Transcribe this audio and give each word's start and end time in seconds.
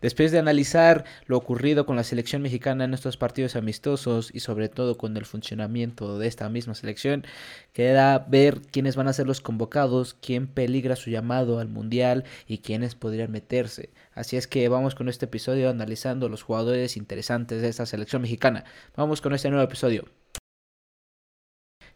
Después 0.00 0.32
de 0.32 0.38
analizar 0.38 1.04
lo 1.26 1.36
ocurrido 1.36 1.84
con 1.86 1.96
la 1.96 2.04
selección 2.04 2.42
mexicana 2.42 2.84
en 2.84 2.94
estos 2.94 3.16
partidos 3.16 3.56
amistosos 3.56 4.30
y 4.32 4.40
sobre 4.40 4.68
todo 4.68 4.96
con 4.96 5.16
el 5.16 5.26
funcionamiento 5.26 6.18
de 6.18 6.26
esta 6.26 6.48
misma 6.48 6.74
selección, 6.74 7.24
queda 7.72 8.18
ver 8.18 8.62
quiénes 8.62 8.96
van 8.96 9.08
a 9.08 9.12
ser 9.12 9.26
los 9.26 9.40
convocados, 9.40 10.14
quién 10.14 10.46
peligra 10.46 10.96
su 10.96 11.10
llamado 11.10 11.58
al 11.58 11.68
Mundial 11.68 12.24
y 12.46 12.58
quiénes 12.58 12.94
podrían 12.94 13.30
meterse. 13.30 13.90
Así 14.14 14.36
es 14.36 14.46
que 14.46 14.68
vamos 14.68 14.94
con 14.94 15.08
este 15.08 15.26
episodio 15.26 15.68
analizando 15.70 16.28
los 16.28 16.42
jugadores 16.42 16.96
interesantes 16.96 17.62
de 17.62 17.68
esta 17.68 17.86
selección 17.86 18.22
mexicana. 18.22 18.64
Vamos 18.96 19.20
con 19.20 19.34
este 19.34 19.50
nuevo 19.50 19.64
episodio 19.64 20.04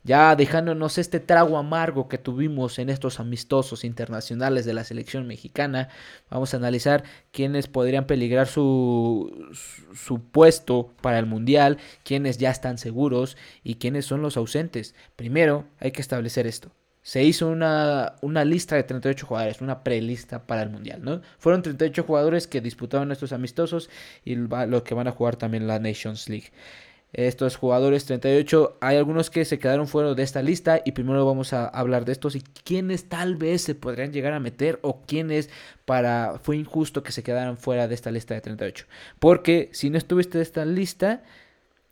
ya 0.05 0.37
dejándonos 0.37 0.99
este 0.99 1.19
trago 1.19 1.57
amargo 1.57 2.09
que 2.09 2.19
tuvimos 2.19 2.79
en 2.79 2.91
estos 2.91 3.21
amistosos 3.21 3.85
internacionales 3.85 4.67
de 4.67 4.75
la 4.75 4.85
selección 4.85 5.27
mexicana, 5.27 5.89
vamos 6.31 6.53
a 6.53 6.59
analizar 6.59 7.05
quiénes 7.33 7.67
podrían 7.67 8.07
peligrar 8.07 8.47
su, 8.47 9.51
su 9.95 10.21
puesto 10.21 10.93
para 11.01 11.19
el 11.19 11.27
Mundial, 11.27 11.79
quiénes 12.05 12.37
ya 12.37 12.51
están 12.51 12.77
seguros 12.77 13.39
y 13.63 13.77
quiénes 13.77 14.05
son 14.05 14.21
los 14.21 14.37
ausentes. 14.37 14.95
Primero 15.17 15.65
hay 15.81 15.91
que 15.91 16.03
establecer 16.03 16.47
esto. 16.47 16.71
Se 17.01 17.23
hizo 17.23 17.49
una, 17.49 18.15
una 18.23 18.45
lista 18.45 18.77
de 18.77 18.83
38 18.83 19.27
jugadores, 19.27 19.61
una 19.61 19.85
prelista 19.85 20.47
para 20.47 20.63
el 20.63 20.71
Mundial, 20.71 21.03
¿no? 21.03 21.21
Fueron 21.39 21.63
38 21.63 22.03
jugadores 22.03 22.47
que 22.47 22.61
disputaron 22.61 23.13
estos 23.13 23.33
amistosos 23.33 23.91
y 24.25 24.37
los 24.37 24.83
que 24.83 24.95
van 24.95 25.09
a 25.09 25.13
jugar 25.13 25.37
también 25.37 25.67
la 25.67 25.79
Nations 25.79 26.29
League 26.29 26.51
estos 27.15 27.57
jugadores 27.57 28.05
38. 28.05 28.79
Hay 28.81 28.97
algunos 28.97 29.31
que 29.31 29.45
se 29.45 29.59
quedaron 29.59 29.89
fuera 29.89 30.15
de 30.15 30.23
esta 30.23 30.43
lista 30.43 30.83
y 30.85 30.93
primero 30.93 31.25
vamos 31.25 31.53
a 31.53 31.67
hablar 31.67 32.05
de 32.05 32.13
estos 32.13 32.37
y 32.37 32.43
quiénes 32.43 33.09
tal 33.09 33.37
vez 33.37 33.63
se 33.63 33.75
podrían 33.75 34.13
llegar 34.13 34.33
a 34.33 34.41
meter 34.41 34.79
o 34.83 35.03
quiénes 35.07 35.49
para 35.85 36.39
fue 36.43 36.57
injusto 36.57 37.03
que 37.03 37.13
se 37.13 37.23
quedaran 37.23 37.57
fuera 37.57 37.89
de 37.89 37.95
esta 37.95 38.11
lista 38.11 38.35
de 38.35 38.41
38. 38.41 38.87
Porque 39.19 39.71
si 39.73 39.91
no 39.91 39.99
estuviste 39.99 40.39
en 40.39 40.43
esta 40.43 40.65
lista, 40.65 41.23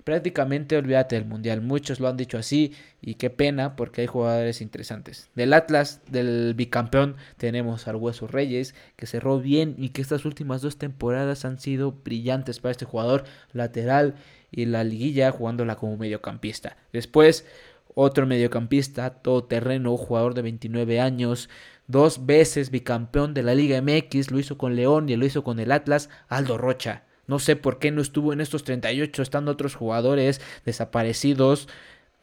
prácticamente 0.04 0.76
olvídate 0.76 1.16
del 1.16 1.24
mundial. 1.24 1.60
Muchos 1.60 2.00
lo 2.00 2.08
han 2.08 2.16
dicho 2.16 2.38
así 2.38 2.74
y 3.00 3.14
qué 3.14 3.30
pena 3.30 3.76
porque 3.76 4.02
hay 4.02 4.06
jugadores 4.06 4.60
interesantes. 4.60 5.30
Del 5.34 5.52
Atlas, 5.52 6.00
del 6.08 6.54
bicampeón, 6.54 7.16
tenemos 7.36 7.88
al 7.88 7.96
Hueso 7.96 8.26
Reyes 8.26 8.74
que 8.96 9.06
cerró 9.06 9.40
bien 9.40 9.74
y 9.78 9.90
que 9.90 10.02
estas 10.02 10.24
últimas 10.24 10.62
dos 10.62 10.78
temporadas 10.78 11.44
han 11.44 11.58
sido 11.58 11.92
brillantes 11.92 12.60
para 12.60 12.72
este 12.72 12.84
jugador 12.84 13.24
lateral 13.52 14.14
y 14.50 14.66
la 14.66 14.84
liguilla 14.84 15.30
jugándola 15.30 15.76
como 15.76 15.96
mediocampista. 15.96 16.76
Después, 16.92 17.46
otro 17.94 18.26
mediocampista, 18.26 19.10
todoterreno, 19.10 19.96
jugador 19.96 20.34
de 20.34 20.42
29 20.42 21.00
años, 21.00 21.48
dos 21.86 22.26
veces 22.26 22.70
bicampeón 22.70 23.34
de 23.34 23.42
la 23.42 23.54
Liga 23.54 23.80
MX, 23.80 24.30
lo 24.30 24.38
hizo 24.38 24.58
con 24.58 24.76
León 24.76 25.08
y 25.08 25.16
lo 25.16 25.26
hizo 25.26 25.44
con 25.44 25.58
el 25.58 25.72
Atlas, 25.72 26.08
Aldo 26.28 26.58
Rocha. 26.58 27.04
No 27.26 27.38
sé 27.38 27.56
por 27.56 27.78
qué 27.78 27.90
no 27.90 28.02
estuvo 28.02 28.32
en 28.32 28.40
estos 28.40 28.64
38, 28.64 29.22
estando 29.22 29.52
otros 29.52 29.74
jugadores 29.74 30.40
desaparecidos. 30.64 31.68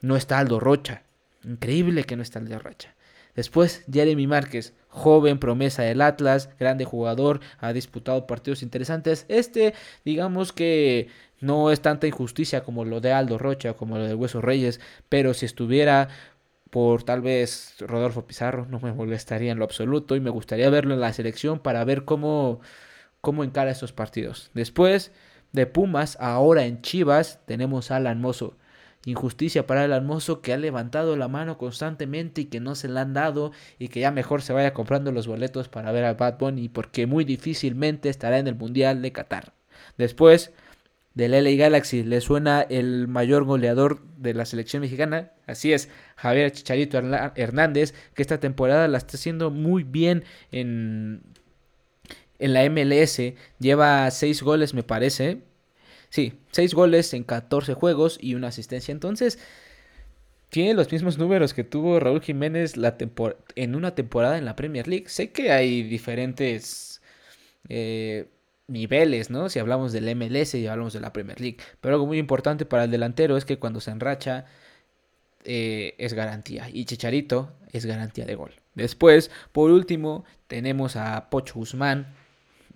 No 0.01 0.15
está 0.15 0.39
Aldo 0.39 0.59
Rocha. 0.59 1.03
Increíble 1.43 2.03
que 2.03 2.15
no 2.15 2.23
está 2.23 2.39
Aldo 2.39 2.59
Rocha. 2.59 2.95
Después, 3.35 3.83
Jeremy 3.91 4.27
Márquez, 4.27 4.73
joven 4.89 5.39
promesa 5.39 5.83
del 5.83 6.01
Atlas, 6.01 6.49
grande 6.59 6.83
jugador, 6.83 7.39
ha 7.59 7.71
disputado 7.73 8.27
partidos 8.27 8.63
interesantes. 8.63 9.25
Este, 9.29 9.73
digamos 10.03 10.51
que 10.51 11.07
no 11.39 11.71
es 11.71 11.81
tanta 11.81 12.07
injusticia 12.07 12.63
como 12.63 12.85
lo 12.85 12.99
de 12.99 13.13
Aldo 13.13 13.37
Rocha 13.37 13.73
como 13.73 13.97
lo 13.97 14.05
de 14.05 14.15
Hueso 14.15 14.41
Reyes, 14.41 14.79
pero 15.07 15.33
si 15.33 15.45
estuviera 15.45 16.09
por 16.69 17.03
tal 17.03 17.21
vez 17.21 17.75
Rodolfo 17.79 18.25
Pizarro, 18.27 18.65
no 18.69 18.79
me 18.79 18.93
molestaría 18.93 19.51
en 19.51 19.59
lo 19.59 19.65
absoluto 19.65 20.15
y 20.15 20.19
me 20.19 20.29
gustaría 20.29 20.69
verlo 20.69 20.93
en 20.93 20.99
la 20.99 21.13
selección 21.13 21.59
para 21.59 21.83
ver 21.83 22.05
cómo, 22.05 22.61
cómo 23.21 23.43
encara 23.43 23.71
estos 23.71 23.93
partidos. 23.93 24.51
Después 24.53 25.11
de 25.51 25.65
Pumas, 25.65 26.17
ahora 26.19 26.65
en 26.65 26.81
Chivas, 26.81 27.39
tenemos 27.45 27.91
a 27.91 27.97
Alan 27.97 28.21
Mozo. 28.21 28.55
Injusticia 29.05 29.65
para 29.65 29.85
el 29.85 30.01
Mozo 30.03 30.41
que 30.41 30.51
ha 30.53 30.57
levantado 30.57 31.15
la 31.15 31.29
mano 31.29 31.57
constantemente 31.57 32.41
y 32.41 32.45
que 32.45 32.59
no 32.59 32.75
se 32.75 32.89
la 32.89 33.01
han 33.01 33.13
dado 33.13 33.53
y 33.79 33.87
que 33.87 34.01
ya 34.01 34.11
mejor 34.11 34.41
se 34.41 34.53
vaya 34.53 34.73
comprando 34.73 35.11
los 35.11 35.25
boletos 35.25 35.69
para 35.69 35.91
ver 35.91 36.03
al 36.03 36.15
Bad 36.15 36.37
Bunny 36.37 36.67
porque 36.67 37.07
muy 37.07 37.23
difícilmente 37.23 38.09
estará 38.09 38.39
en 38.39 38.47
el 38.47 38.55
Mundial 38.55 39.01
de 39.01 39.13
Qatar. 39.13 39.53
Después 39.97 40.51
del 41.13 41.31
LA 41.31 41.51
Galaxy 41.51 42.03
le 42.03 42.21
suena 42.21 42.61
el 42.61 43.07
mayor 43.07 43.45
goleador 43.45 44.01
de 44.17 44.33
la 44.33 44.45
selección 44.45 44.81
mexicana. 44.81 45.31
Así 45.47 45.71
es, 45.73 45.89
Javier 46.17 46.51
Chicharito 46.51 46.97
Hernández, 46.97 47.93
que 48.13 48.21
esta 48.21 48.39
temporada 48.39 48.87
la 48.89 48.97
está 48.97 49.15
haciendo 49.15 49.49
muy 49.49 49.83
bien 49.83 50.23
en, 50.51 51.21
en 52.39 52.53
la 52.53 52.67
MLS. 52.69 53.21
Lleva 53.59 54.09
6 54.09 54.41
goles, 54.43 54.73
me 54.73 54.83
parece. 54.83 55.41
Sí, 56.09 56.33
6 56.51 56.73
goles 56.73 57.13
en 57.13 57.23
14 57.23 57.73
juegos 57.75 58.17
y 58.21 58.35
una 58.35 58.47
asistencia. 58.47 58.91
Entonces, 58.91 59.39
tiene 60.49 60.73
los 60.73 60.91
mismos 60.91 61.17
números 61.17 61.53
que 61.53 61.63
tuvo 61.63 61.99
Raúl 61.99 62.21
Jiménez 62.21 62.73
en 63.55 63.75
una 63.75 63.95
temporada 63.95 64.37
en 64.37 64.45
la 64.45 64.55
Premier 64.55 64.87
League. 64.87 65.09
Sé 65.09 65.31
que 65.31 65.51
hay 65.51 65.83
diferentes... 65.83 67.01
Eh, 67.67 68.27
niveles, 68.69 69.29
¿no? 69.29 69.49
Si 69.49 69.59
hablamos 69.59 69.91
del 69.91 70.15
MLS 70.15 70.55
y 70.55 70.67
hablamos 70.67 70.93
de 70.93 71.01
la 71.01 71.11
Premier 71.11 71.41
League. 71.41 71.57
Pero 71.81 71.95
algo 71.95 72.05
muy 72.07 72.19
importante 72.19 72.65
para 72.65 72.85
el 72.85 72.91
delantero 72.91 73.35
es 73.35 73.45
que 73.45 73.59
cuando 73.59 73.81
se 73.81 73.91
enracha 73.91 74.45
eh, 75.43 75.95
es 75.97 76.13
garantía. 76.13 76.69
Y 76.71 76.85
Chicharito 76.85 77.51
es 77.71 77.85
garantía 77.85 78.25
de 78.25 78.35
gol. 78.35 78.53
Después, 78.75 79.31
por 79.51 79.71
último, 79.71 80.23
tenemos 80.47 80.95
a 80.95 81.29
Pocho 81.29 81.55
Guzmán, 81.55 82.15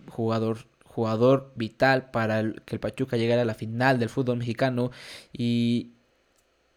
jugador 0.09 0.67
jugador 0.85 1.51
vital 1.55 2.11
para 2.11 2.43
que 2.65 2.75
el 2.75 2.79
Pachuca 2.79 3.17
llegara 3.17 3.41
a 3.41 3.45
la 3.45 3.55
final 3.55 3.97
del 3.97 4.09
fútbol 4.09 4.37
mexicano 4.37 4.91
y 5.31 5.93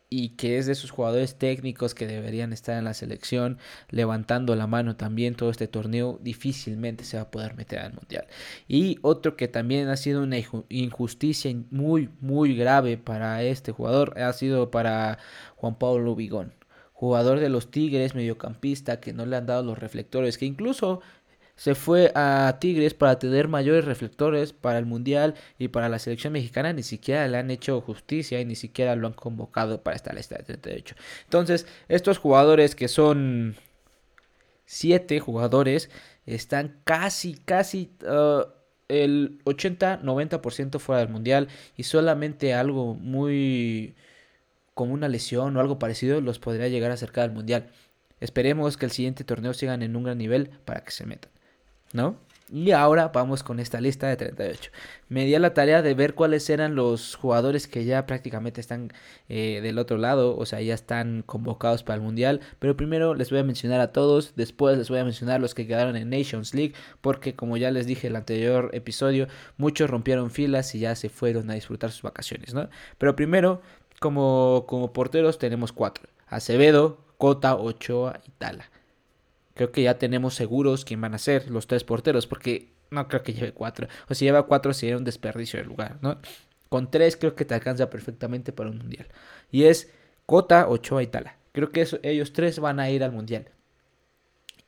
y 0.08 0.30
que 0.30 0.58
es 0.58 0.66
de 0.66 0.72
esos 0.72 0.90
jugadores 0.90 1.36
técnicos 1.36 1.94
que 1.94 2.06
deberían 2.06 2.52
estar 2.52 2.78
en 2.78 2.84
la 2.84 2.94
selección, 2.94 3.58
levantando 3.90 4.54
la 4.54 4.66
mano 4.66 4.96
también 4.96 5.34
todo 5.34 5.50
este 5.50 5.68
torneo, 5.68 6.18
difícilmente 6.22 7.04
se 7.04 7.16
va 7.16 7.24
a 7.24 7.30
poder 7.30 7.56
meter 7.56 7.80
al 7.80 7.94
mundial. 7.94 8.26
Y 8.68 8.98
otro 9.02 9.36
que 9.36 9.48
también 9.48 9.88
ha 9.88 9.96
sido 9.96 10.22
una 10.22 10.38
injusticia 10.68 11.54
muy, 11.70 12.10
muy 12.20 12.56
grave 12.56 12.98
para 12.98 13.42
este 13.42 13.72
jugador, 13.72 14.18
ha 14.20 14.32
sido 14.32 14.70
para 14.70 15.18
Juan 15.56 15.76
Pablo 15.78 16.14
Vigón. 16.14 16.54
Jugador 16.92 17.40
de 17.40 17.50
los 17.50 17.70
Tigres, 17.70 18.14
mediocampista, 18.14 19.00
que 19.00 19.12
no 19.12 19.26
le 19.26 19.36
han 19.36 19.44
dado 19.44 19.62
los 19.62 19.78
reflectores, 19.78 20.38
que 20.38 20.46
incluso 20.46 21.02
se 21.56 21.74
fue 21.74 22.12
a 22.14 22.58
Tigres 22.60 22.94
para 22.94 23.18
tener 23.18 23.48
mayores 23.48 23.84
reflectores 23.84 24.52
para 24.52 24.78
el 24.78 24.86
Mundial 24.86 25.34
y 25.58 25.68
para 25.68 25.88
la 25.88 25.98
selección 25.98 26.34
mexicana. 26.34 26.72
Ni 26.72 26.82
siquiera 26.82 27.26
le 27.28 27.38
han 27.38 27.50
hecho 27.50 27.80
justicia 27.80 28.40
y 28.40 28.44
ni 28.44 28.54
siquiera 28.54 28.94
lo 28.94 29.06
han 29.06 29.14
convocado 29.14 29.82
para 29.82 29.96
esta 29.96 30.12
lista 30.12 30.36
de 30.36 30.44
38. 30.44 30.94
Entonces, 31.24 31.66
estos 31.88 32.18
jugadores 32.18 32.74
que 32.74 32.88
son 32.88 33.56
7 34.66 35.18
jugadores 35.20 35.90
están 36.26 36.80
casi, 36.84 37.34
casi... 37.34 37.90
Uh, 38.02 38.54
el 38.88 39.40
80-90% 39.44 40.78
fuera 40.78 41.00
del 41.00 41.08
mundial 41.08 41.48
y 41.76 41.82
solamente 41.82 42.54
algo 42.54 42.94
muy 42.94 43.96
como 44.74 44.94
una 44.94 45.08
lesión 45.08 45.56
o 45.56 45.60
algo 45.60 45.78
parecido 45.78 46.20
los 46.20 46.38
podría 46.38 46.68
llegar 46.68 46.92
a 46.92 46.94
acercar 46.94 47.24
al 47.24 47.32
mundial. 47.32 47.68
Esperemos 48.20 48.76
que 48.76 48.86
el 48.86 48.92
siguiente 48.92 49.24
torneo 49.24 49.54
sigan 49.54 49.82
en 49.82 49.96
un 49.96 50.04
gran 50.04 50.18
nivel 50.18 50.50
para 50.64 50.84
que 50.84 50.92
se 50.92 51.04
metan. 51.04 51.32
¿No? 51.92 52.16
Y 52.48 52.70
ahora 52.70 53.08
vamos 53.08 53.42
con 53.42 53.58
esta 53.58 53.80
lista 53.80 54.06
de 54.06 54.16
38. 54.16 54.70
Me 55.08 55.24
di 55.24 55.34
a 55.34 55.40
la 55.40 55.52
tarea 55.52 55.82
de 55.82 55.94
ver 55.94 56.14
cuáles 56.14 56.48
eran 56.48 56.76
los 56.76 57.16
jugadores 57.16 57.66
que 57.66 57.84
ya 57.84 58.06
prácticamente 58.06 58.60
están 58.60 58.92
eh, 59.28 59.60
del 59.62 59.78
otro 59.80 59.98
lado, 59.98 60.36
o 60.36 60.46
sea, 60.46 60.60
ya 60.60 60.74
están 60.74 61.24
convocados 61.26 61.82
para 61.82 61.96
el 61.96 62.02
Mundial. 62.02 62.40
Pero 62.60 62.76
primero 62.76 63.14
les 63.14 63.30
voy 63.30 63.40
a 63.40 63.44
mencionar 63.44 63.80
a 63.80 63.90
todos, 63.90 64.34
después 64.36 64.78
les 64.78 64.88
voy 64.88 65.00
a 65.00 65.04
mencionar 65.04 65.40
los 65.40 65.54
que 65.54 65.66
quedaron 65.66 65.96
en 65.96 66.08
Nations 66.08 66.54
League, 66.54 66.74
porque 67.00 67.34
como 67.34 67.56
ya 67.56 67.72
les 67.72 67.86
dije 67.86 68.06
en 68.06 68.12
el 68.12 68.16
anterior 68.16 68.70
episodio, 68.74 69.26
muchos 69.56 69.90
rompieron 69.90 70.30
filas 70.30 70.72
y 70.76 70.78
ya 70.78 70.94
se 70.94 71.08
fueron 71.08 71.50
a 71.50 71.54
disfrutar 71.54 71.90
sus 71.90 72.02
vacaciones, 72.02 72.54
¿no? 72.54 72.68
Pero 72.98 73.16
primero, 73.16 73.60
como, 73.98 74.66
como 74.68 74.92
porteros 74.92 75.38
tenemos 75.38 75.72
cuatro. 75.72 76.08
Acevedo, 76.28 77.00
Cota, 77.18 77.56
Ochoa 77.56 78.20
y 78.24 78.30
Tala. 78.30 78.70
Creo 79.56 79.72
que 79.72 79.82
ya 79.82 79.98
tenemos 79.98 80.34
seguros 80.34 80.84
quién 80.84 81.00
van 81.00 81.14
a 81.14 81.18
ser 81.18 81.50
los 81.50 81.66
tres 81.66 81.82
porteros, 81.82 82.26
porque 82.26 82.74
no 82.90 83.08
creo 83.08 83.22
que 83.22 83.32
lleve 83.32 83.52
cuatro. 83.52 83.88
O 84.08 84.14
si 84.14 84.26
lleva 84.26 84.46
cuatro 84.46 84.74
sería 84.74 84.98
un 84.98 85.04
desperdicio 85.04 85.58
de 85.58 85.64
lugar, 85.64 85.96
¿no? 86.02 86.20
Con 86.68 86.90
tres 86.90 87.16
creo 87.16 87.34
que 87.34 87.46
te 87.46 87.54
alcanza 87.54 87.88
perfectamente 87.88 88.52
para 88.52 88.68
un 88.68 88.76
mundial. 88.76 89.08
Y 89.50 89.64
es 89.64 89.90
Cota, 90.26 90.68
Ochoa 90.68 91.02
y 91.02 91.06
Tala. 91.06 91.38
Creo 91.52 91.72
que 91.72 91.88
ellos 92.02 92.34
tres 92.34 92.58
van 92.58 92.80
a 92.80 92.90
ir 92.90 93.02
al 93.02 93.12
mundial. 93.12 93.48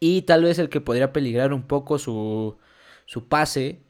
Y 0.01 0.23
tal 0.23 0.45
vez 0.45 0.59
el 0.59 0.71
que 0.71 0.81
podría 0.81 1.13
peligrar 1.13 1.53
un 1.53 1.65
poco 1.65 1.99
su, 1.99 2.57
su 3.05 3.29
pase, 3.29 3.81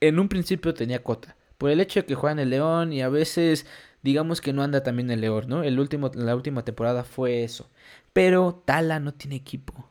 en 0.00 0.20
un 0.20 0.28
principio 0.28 0.74
tenía 0.74 1.02
Cota. 1.02 1.36
Por 1.58 1.70
el 1.70 1.80
hecho 1.80 2.00
de 2.00 2.06
que 2.06 2.14
juega 2.14 2.32
en 2.34 2.38
el 2.38 2.50
León 2.50 2.92
y 2.92 3.02
a 3.02 3.08
veces 3.08 3.66
digamos 4.02 4.40
que 4.40 4.52
no 4.52 4.62
anda 4.62 4.84
también 4.84 5.10
el 5.10 5.22
León, 5.22 5.46
¿no? 5.48 5.64
El 5.64 5.80
último, 5.80 6.10
la 6.14 6.36
última 6.36 6.64
temporada 6.64 7.02
fue 7.02 7.42
eso. 7.42 7.68
Pero 8.12 8.62
Tala 8.64 9.00
no 9.00 9.12
tiene 9.12 9.34
equipo 9.36 9.89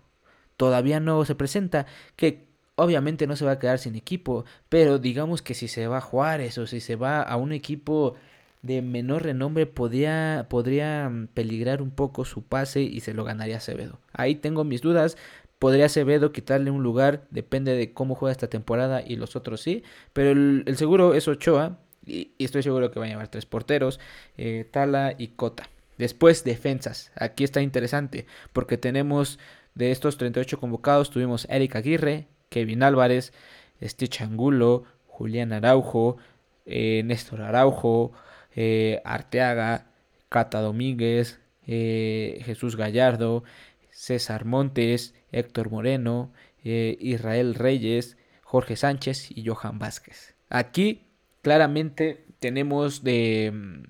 todavía 0.59 1.00
no 1.00 1.23
se 1.23 1.35
presenta. 1.35 1.85
Que 2.17 2.50
obviamente 2.75 3.27
no 3.27 3.38
se 3.38 3.45
va 3.45 3.51
a 3.51 3.59
quedar 3.59 3.79
sin 3.79 3.95
equipo, 3.95 4.44
pero 4.67 5.00
digamos 5.00 5.41
que 5.41 5.53
si 5.53 5.69
se 5.69 5.88
va 5.88 6.00
a 6.00 6.01
Juárez 6.01 6.57
o 6.57 6.67
si 6.67 6.81
se 6.81 6.97
va 6.97 7.21
a 7.21 7.38
un 7.38 7.53
equipo 7.53 8.15
de 8.61 8.81
menor 8.81 9.23
renombre 9.23 9.65
podría, 9.65 10.47
podría 10.50 11.09
mm, 11.09 11.27
peligrar 11.27 11.81
un 11.81 11.91
poco 11.91 12.25
su 12.25 12.44
pase 12.44 12.81
y 12.81 13.00
se 13.00 13.13
lo 13.13 13.23
ganaría 13.23 13.57
Acevedo. 13.57 14.00
Ahí 14.11 14.35
tengo 14.35 14.65
mis 14.65 14.81
dudas. 14.81 15.17
Podría 15.59 15.85
Acevedo 15.85 16.33
quitarle 16.33 16.71
un 16.71 16.83
lugar, 16.83 17.25
depende 17.31 17.73
de 17.75 17.94
cómo 17.94 18.15
juega 18.15 18.33
esta 18.33 18.50
temporada 18.50 19.01
y 19.06 19.15
los 19.15 19.38
otros 19.38 19.61
sí. 19.61 19.83
Pero 20.11 20.31
el, 20.31 20.75
seguro 20.75 21.13
es 21.13 21.27
Ochoa 21.29 21.79
y, 22.06 22.31
estoy 22.38 22.63
seguro 22.63 22.91
que 22.91 23.00
va 23.00 23.06
a 23.06 23.09
llevar 23.09 23.29
tres 23.29 23.45
porteros, 23.45 24.00
eh, 24.38 24.67
Tala 24.69 25.15
y 25.17 25.29
Cota. 25.29 25.69
Después 25.97 26.45
defensas. 26.45 27.11
Aquí 27.15 27.44
está 27.44 27.61
interesante 27.61 28.25
porque 28.53 28.77
tenemos 28.77 29.38
de 29.75 29.92
estos 29.92 30.18
38 30.18 30.60
convocados, 30.60 31.10
tuvimos 31.10 31.48
Eric 31.50 31.75
Aguirre, 31.75 32.27
Kevin 32.50 32.83
Álvarez, 32.83 33.33
Stitch 33.81 34.21
Angulo, 34.21 34.83
Julián 35.07 35.54
Araujo, 35.54 36.18
eh, 36.66 37.01
Néstor 37.04 37.42
Araujo, 37.42 38.13
eh, 38.56 39.01
Arteaga, 39.06 39.88
Cata 40.27 40.62
Domínguez, 40.62 41.39
eh, 41.66 42.42
Jesús 42.45 42.75
Gallardo, 42.75 43.44
César 43.92 44.45
Montes, 44.45 45.13
Héctor 45.31 45.69
Moreno, 45.69 46.33
eh, 46.63 46.98
Israel 47.00 47.56
Reyes, 47.56 48.18
Jorge 48.44 48.75
Sánchez 48.75 49.30
y 49.30 49.48
Johan 49.48 49.80
Vázquez. 49.80 50.36
Aquí 50.50 51.07
claramente 51.42 52.25
tenemos 52.39 53.04
de 53.04 53.51
mm, 53.54 53.83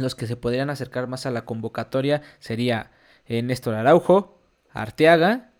los 0.00 0.14
que 0.14 0.26
se 0.26 0.36
podrían 0.36 0.70
acercar 0.70 1.08
más 1.08 1.26
a 1.26 1.30
la 1.30 1.44
convocatoria 1.44 2.22
sería 2.38 2.92
Néstor 3.28 3.74
Araujo, 3.74 4.35
Arteaga, 4.80 5.52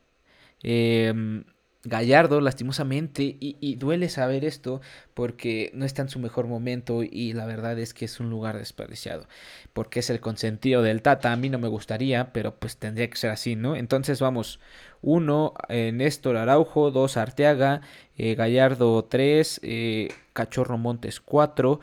Gallardo, 1.87 2.41
lastimosamente, 2.41 3.37
y, 3.39 3.77
duele 3.77 4.09
saber 4.09 4.45
esto 4.45 4.81
porque 5.15 5.71
no 5.73 5.85
está 5.85 6.03
en 6.03 6.09
su 6.09 6.19
mejor 6.19 6.47
momento 6.49 7.03
y 7.05 7.33
la 7.33 7.47
verdad 7.47 7.79
es 7.79 7.95
que 7.95 8.07
es 8.07 8.19
un 8.19 8.29
lugar 8.29 8.59
desperdiciado, 8.59 9.29
porque 9.73 10.01
es 10.01 10.11
el 10.11 10.21
consentido 10.21 10.83
del 10.83 11.03
Tata, 11.03 11.33
a 11.33 11.37
mí 11.37 11.49
no 11.49 11.59
me 11.59 11.69
gustaría, 11.69 12.33
pero 12.33 12.57
pues 12.57 12.77
tendría 12.77 13.09
que 13.09 13.17
ser 13.17 13.31
así, 13.31 13.55
¿no? 13.55 13.77
Entonces 13.77 14.21
vamos, 14.21 14.59
uno, 15.01 15.55
eh, 15.69 15.93
Néstor 15.93 16.37
Araujo, 16.37 16.91
dos, 16.91 17.17
Arteaga, 17.17 17.83
eh, 18.17 18.35
Gallardo, 18.35 19.05
tres, 19.05 19.61
eh, 19.63 20.09
Cachorro 20.33 20.79
Montes, 20.79 21.21
cuatro, 21.21 21.81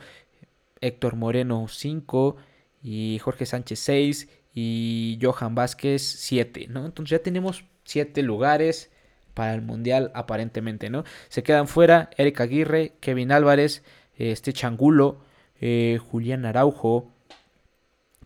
Héctor 0.82 1.16
Moreno, 1.16 1.66
cinco, 1.68 2.36
y 2.82 3.18
Jorge 3.20 3.46
Sánchez, 3.46 3.78
seis, 3.78 4.28
y 4.54 5.18
Johan 5.20 5.54
Vázquez, 5.54 6.02
siete, 6.02 6.66
¿no? 6.68 6.86
Entonces 6.86 7.18
ya 7.18 7.22
tenemos 7.22 7.64
siete 7.84 8.22
lugares 8.22 8.90
para 9.34 9.54
el 9.54 9.62
Mundial 9.62 10.12
aparentemente, 10.14 10.90
¿no? 10.90 11.04
Se 11.28 11.42
quedan 11.42 11.66
fuera 11.66 12.10
Eric 12.16 12.40
Aguirre, 12.40 12.92
Kevin 13.00 13.32
Álvarez, 13.32 13.82
este 14.16 14.52
Changulo, 14.52 15.18
eh, 15.60 15.98
Julián 16.10 16.46
Araujo, 16.46 17.10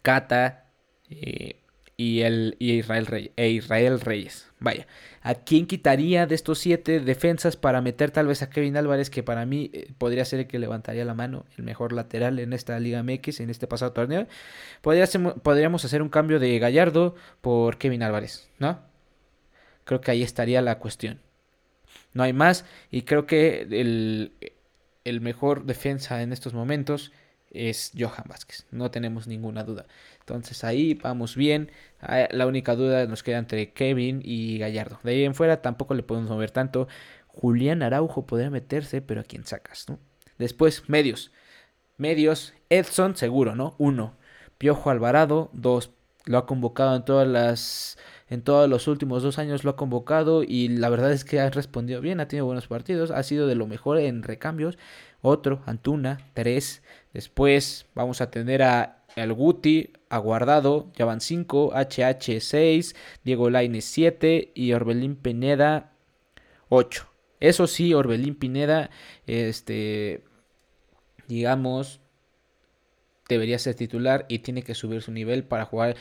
Cata 0.03 0.67
eh, 1.11 1.61
y, 1.99 2.21
el, 2.23 2.57
Israel, 2.61 3.33
e 3.37 3.51
Israel 3.51 4.01
Reyes. 4.01 4.47
Vaya, 4.61 4.87
¿a 5.21 5.35
quién 5.35 5.67
quitaría 5.67 6.27
de 6.27 6.37
estos 6.37 6.61
siete 6.61 7.01
defensas 7.01 7.57
para 7.57 7.83
meter 7.83 8.13
tal 8.13 8.29
vez 8.29 8.41
a 8.41 8.49
Kevin 8.49 8.77
Álvarez, 8.77 9.11
que 9.11 9.25
para 9.25 9.45
mí 9.45 9.71
eh, 9.75 9.93
podría 9.99 10.25
ser 10.25 10.39
el 10.39 10.47
que 10.47 10.61
levantaría 10.61 11.05
la 11.05 11.15
mano, 11.15 11.45
el 11.59 11.65
mejor 11.65 11.93
lateral 11.93 12.39
en 12.39 12.53
esta 12.53 12.79
Liga 12.79 13.03
MX, 13.03 13.41
en 13.41 13.51
este 13.51 13.67
pasado 13.67 13.93
torneo? 13.93 14.27
podríamos 14.81 15.85
hacer 15.85 16.01
un 16.01 16.09
cambio 16.09 16.39
de 16.39 16.59
Gallardo 16.61 17.17
por 17.41 17.79
Kevin 17.79 18.05
Álvarez, 18.05 18.49
¿no? 18.59 18.81
Creo 19.85 20.01
que 20.01 20.13
ahí 20.13 20.23
estaría 20.23 20.63
la 20.63 20.79
cuestión. 20.79 21.21
No 22.15 22.23
hay 22.23 22.33
más 22.33 22.65
y 22.93 23.03
creo 23.03 23.27
que 23.27 23.63
el, 25.05 25.21
mejor 25.21 25.65
defensa 25.65 26.23
en 26.23 26.33
estos 26.33 26.55
momentos 26.55 27.11
es 27.51 27.93
Johan 27.99 28.25
Vázquez. 28.29 28.67
No 28.71 28.91
tenemos 28.91 29.27
ninguna 29.27 29.65
duda. 29.65 29.87
Entonces 30.21 30.65
ahí 30.65 30.95
vamos 30.95 31.37
bien. 31.37 31.71
Ah, 32.01 32.29
la 32.31 32.47
única 32.47 32.75
duda 32.75 33.07
nos 33.07 33.23
queda 33.23 33.39
entre 33.39 33.73
Kevin 33.73 34.21
y 34.25 34.59
Gallardo. 34.59 34.99
De 35.03 35.13
ahí 35.13 35.25
en 35.25 35.35
fuera 35.35 35.63
tampoco 35.63 35.95
le 35.95 36.03
podemos 36.03 36.31
mover 36.31 36.51
tanto. 36.51 36.89
Julián 37.27 37.83
Araujo 37.83 38.27
podría 38.27 38.51
meterse, 38.51 39.01
pero 39.01 39.21
a 39.21 39.25
quién 39.25 39.45
sacas, 39.45 39.89
¿no? 39.89 39.99
Después, 40.39 40.89
medios. 40.89 41.33
Medios, 41.97 42.55
Edson, 42.69 43.17
seguro, 43.17 43.55
¿no? 43.55 43.75
Uno. 43.79 44.17
Piojo 44.59 44.91
Alvarado, 44.91 45.51
dos. 45.53 45.93
Lo 46.27 46.39
ha 46.39 46.47
convocado 46.47 46.95
en 46.97 47.05
todas 47.05 47.27
las 47.27 47.99
en 48.31 48.43
todos 48.43 48.69
los 48.69 48.89
últimos 48.89 49.23
dos 49.23 49.39
años 49.39 49.65
lo 49.65 49.71
ha 49.71 49.77
convocado 49.77 50.43
y 50.43 50.69
la 50.69 50.91
verdad 50.91 51.13
es 51.13 51.25
que 51.25 51.41
ha 51.41 51.49
respondido 51.49 52.03
bien, 52.03 52.21
ha 52.21 52.29
tenido 52.29 52.45
buenos 52.45 52.67
partidos, 52.67 53.11
ha 53.11 53.23
sido 53.23 53.47
de 53.47 53.55
lo 53.55 53.67
mejor 53.67 53.99
en 53.99 54.23
recambios. 54.23 54.77
Otro, 55.23 55.63
Antuna, 55.67 56.31
tres. 56.35 56.83
Después 57.13 57.87
vamos 57.95 58.21
a 58.21 58.31
tener 58.31 58.63
a 58.63 59.05
El 59.17 59.33
Guti, 59.33 59.93
Aguardado, 60.09 60.91
ya 60.95 61.05
van 61.05 61.21
cinco, 61.21 61.73
HH 61.75 62.41
6, 62.41 62.95
Diego 63.25 63.51
Laine 63.51 63.81
7 63.81 64.53
y 64.55 64.73
Orbelín 64.73 65.17
Pineda 65.17 65.93
8. 66.69 67.07
Eso 67.41 67.67
sí, 67.67 67.95
Orbelín 67.95 68.35
Pineda, 68.35 68.91
este, 69.27 70.25
digamos, 71.27 72.01
debería 73.29 73.59
ser 73.59 73.75
titular 73.75 74.25
y 74.29 74.41
tiene 74.41 74.63
que 74.63 74.75
subir 74.75 75.03
su 75.03 75.13
nivel 75.13 75.45
para 75.45 75.65
jugar 75.65 75.97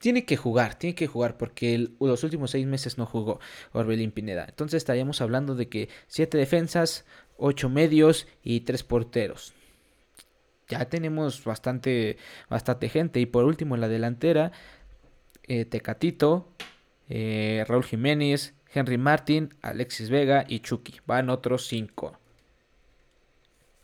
tiene 0.00 0.24
que 0.24 0.36
jugar, 0.36 0.76
tiene 0.76 0.94
que 0.94 1.06
jugar 1.06 1.36
porque 1.36 1.90
los 2.00 2.24
últimos 2.24 2.50
seis 2.50 2.66
meses 2.66 2.96
no 2.98 3.06
jugó 3.06 3.38
Orbelín 3.72 4.10
Pineda. 4.12 4.46
Entonces 4.48 4.78
estaríamos 4.78 5.20
hablando 5.20 5.54
de 5.54 5.68
que 5.68 5.88
siete 6.08 6.38
defensas, 6.38 7.04
ocho 7.40 7.68
medios 7.68 8.28
y 8.42 8.60
tres 8.60 8.82
porteros. 8.82 9.54
Ya 10.68 10.84
tenemos 10.84 11.44
bastante, 11.44 12.16
bastante 12.48 12.88
gente. 12.88 13.18
Y 13.20 13.26
por 13.26 13.44
último 13.44 13.74
en 13.74 13.80
la 13.80 13.88
delantera, 13.88 14.52
eh, 15.48 15.64
Tecatito, 15.64 16.48
eh, 17.08 17.64
Raúl 17.66 17.82
Jiménez, 17.82 18.54
Henry 18.72 18.98
Martin, 18.98 19.52
Alexis 19.62 20.10
Vega 20.10 20.44
y 20.48 20.60
Chucky. 20.60 21.00
Van 21.06 21.28
otros 21.28 21.66
cinco. 21.66 22.16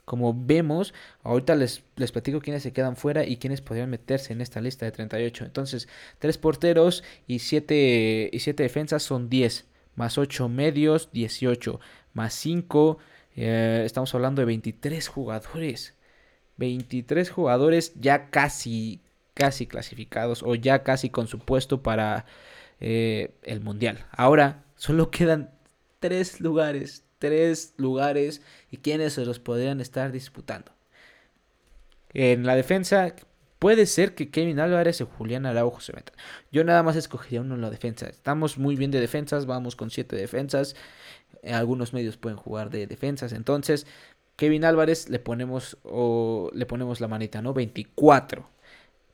Como 0.04 0.32
vemos, 0.32 0.94
ahorita 1.24 1.56
les, 1.56 1.82
les 1.96 2.12
platico 2.12 2.40
quiénes 2.40 2.62
se 2.62 2.72
quedan 2.72 2.94
fuera 2.94 3.24
y 3.24 3.38
quiénes 3.38 3.60
podrían 3.60 3.90
meterse 3.90 4.32
en 4.32 4.40
esta 4.40 4.60
lista 4.60 4.86
de 4.86 4.92
38. 4.92 5.44
Entonces, 5.44 5.88
3 6.20 6.38
porteros 6.38 7.02
y 7.26 7.40
7 7.40 8.30
y 8.32 8.38
siete 8.38 8.62
defensas 8.62 9.02
son 9.02 9.28
10. 9.28 9.66
Más 9.96 10.18
8 10.18 10.48
medios, 10.48 11.10
18. 11.10 11.80
Más 12.12 12.34
5, 12.34 12.98
eh, 13.36 13.82
estamos 13.84 14.14
hablando 14.14 14.40
de 14.40 14.46
23 14.46 15.08
jugadores. 15.08 15.94
23 16.56 17.30
jugadores 17.30 17.92
ya 18.00 18.30
casi, 18.30 19.00
casi 19.34 19.66
clasificados 19.66 20.42
o 20.42 20.54
ya 20.54 20.82
casi 20.82 21.11
con 21.11 21.28
su 21.28 21.38
puesto 21.38 21.82
para 21.82 22.25
eh, 22.80 23.34
el 23.42 23.61
Mundial. 23.61 24.06
Ahora, 24.11 24.64
solo 24.76 25.11
quedan 25.11 25.50
3 26.00 26.40
lugares, 26.40 27.04
tres 27.18 27.75
lugares 27.76 28.42
y 28.70 28.78
quienes 28.78 29.14
se 29.14 29.25
los 29.25 29.38
podrían 29.38 29.80
estar 29.80 30.12
disputando. 30.12 30.72
En 32.12 32.46
la 32.46 32.54
defensa 32.54 33.14
puede 33.66 33.87
ser 33.87 34.14
que 34.14 34.30
Kevin 34.30 34.61
Álvarez 34.61 35.00
o 35.00 35.06
Julián 35.06 35.44
Araujo 35.44 35.80
se 35.80 35.92
metan. 35.92 36.14
Yo 36.52 36.62
nada 36.62 36.85
más 36.85 36.94
escogería 36.94 37.40
uno 37.40 37.56
en 37.56 37.62
la 37.62 37.68
defensa. 37.68 38.06
Estamos 38.06 38.58
muy 38.58 38.76
bien 38.76 38.92
de 38.92 39.00
defensas, 39.00 39.44
vamos 39.44 39.75
con 39.75 39.90
siete 39.90 40.14
defensas. 40.14 40.76
Algunos 41.44 41.92
medios 41.92 42.16
pueden 42.16 42.38
jugar 42.38 42.70
de 42.70 42.87
defensas. 42.87 43.32
Entonces, 43.32 43.85
Kevin 44.37 44.64
Álvarez 44.64 45.08
le 45.08 45.18
ponemos 45.18 45.78
o 45.82 46.49
le 46.54 46.64
ponemos 46.64 47.00
la 47.00 47.08
manita, 47.08 47.42
¿no? 47.42 47.54
24. 47.54 48.49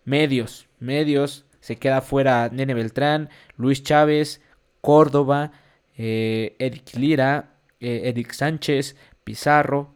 Medios, 0.04 0.68
medios. 0.78 1.46
Se 1.60 1.76
queda 1.76 2.02
fuera 2.02 2.50
Nene 2.52 2.74
Beltrán, 2.74 3.30
Luis 3.56 3.82
Chávez, 3.82 4.42
Córdoba, 4.82 5.52
eh, 5.96 6.56
Eric 6.58 6.92
Lira, 6.92 7.54
eh, 7.80 8.02
Eric 8.04 8.32
Sánchez, 8.32 8.96
Pizarro, 9.24 9.94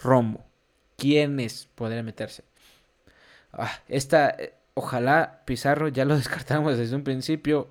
Romo. 0.00 0.46
¿Quiénes 0.96 1.68
podrían 1.74 2.04
meterse? 2.04 2.44
Ah, 3.56 3.82
esta, 3.88 4.36
ojalá 4.74 5.42
Pizarro 5.46 5.88
ya 5.88 6.04
lo 6.04 6.16
descartamos 6.16 6.78
desde 6.78 6.96
un 6.96 7.04
principio 7.04 7.68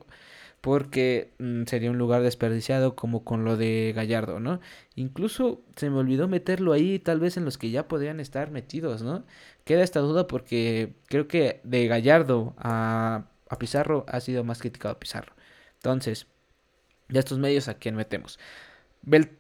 porque 0.62 1.34
mm, 1.40 1.66
sería 1.66 1.92
un 1.92 1.98
lugar 2.00 2.24
desperdiciado 2.24 2.96
como 2.96 3.24
con 3.24 3.46
lo 3.46 3.56
de 3.58 3.94
Gallardo, 3.96 4.40
¿no? 4.40 4.60
Incluso 4.96 5.62
se 5.76 5.90
me 5.90 5.98
olvidó 5.98 6.28
meterlo 6.28 6.74
ahí, 6.74 7.00
tal 7.00 7.20
vez 7.20 7.38
en 7.38 7.46
los 7.46 7.58
que 7.60 7.70
ya 7.70 7.88
podrían 7.88 8.20
estar 8.20 8.52
metidos, 8.52 9.04
¿no? 9.04 9.26
Queda 9.64 9.84
esta 9.84 10.00
duda 10.00 10.28
porque 10.28 10.96
creo 11.08 11.28
que 11.28 11.62
de 11.64 11.88
Gallardo 11.88 12.56
a, 12.58 13.26
a 13.50 13.60
Pizarro 13.60 14.06
ha 14.08 14.20
sido 14.22 14.44
más 14.44 14.60
criticado 14.60 15.00
Pizarro. 15.00 15.34
Entonces, 15.76 16.28
de 17.10 17.20
estos 17.20 17.38
medios, 17.40 17.68
¿a 17.68 17.76
quién 17.76 17.96
metemos? 17.96 18.40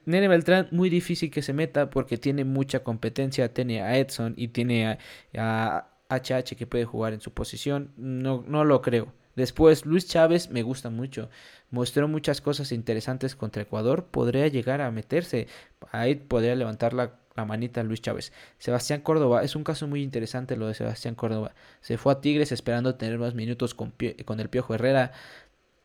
Nene 0.05 0.27
Beltrán 0.27 0.67
muy 0.71 0.89
difícil 0.89 1.31
que 1.31 1.41
se 1.41 1.53
meta 1.53 1.89
porque 1.89 2.17
tiene 2.17 2.45
mucha 2.45 2.83
competencia, 2.83 3.53
tiene 3.53 3.81
a 3.81 3.97
Edson 3.97 4.33
y 4.37 4.49
tiene 4.49 4.99
a, 5.37 5.87
HH 6.09 6.55
que 6.55 6.67
puede 6.67 6.85
jugar 6.85 7.13
en 7.13 7.21
su 7.21 7.31
posición, 7.33 7.91
no, 7.97 8.43
no 8.47 8.63
lo 8.63 8.81
creo. 8.81 9.13
Después, 9.35 9.85
Luis 9.85 10.07
Chávez 10.07 10.49
me 10.49 10.63
gusta 10.63 10.89
mucho. 10.89 11.29
Mostró 11.69 12.07
muchas 12.07 12.39
cosas 12.39 12.71
interesantes 12.71 13.35
contra 13.35 13.63
Ecuador. 13.63 14.05
Podría 14.05 14.47
llegar 14.47 14.81
a 14.81 14.91
meterse. 14.91 15.47
Ahí 15.91 16.15
podría 16.15 16.55
levantar 16.55 16.93
la, 16.93 17.19
manita 17.45 17.83
Luis 17.83 18.01
Chávez. 18.01 18.31
Sebastián 18.59 19.01
Córdoba. 19.01 19.43
Es 19.43 19.57
un 19.57 19.65
caso 19.65 19.87
muy 19.87 20.01
interesante 20.03 20.55
lo 20.55 20.67
de 20.67 20.73
Sebastián 20.73 21.15
Córdoba. 21.15 21.53
Se 21.81 21.97
fue 21.97 22.13
a 22.13 22.21
Tigres 22.21 22.53
esperando 22.53 22.95
tener 22.95 23.19
más 23.19 23.33
minutos 23.33 23.73
con, 23.75 23.93
con 24.23 24.39
el 24.39 24.49
Piojo 24.49 24.73
Herrera 24.73 25.11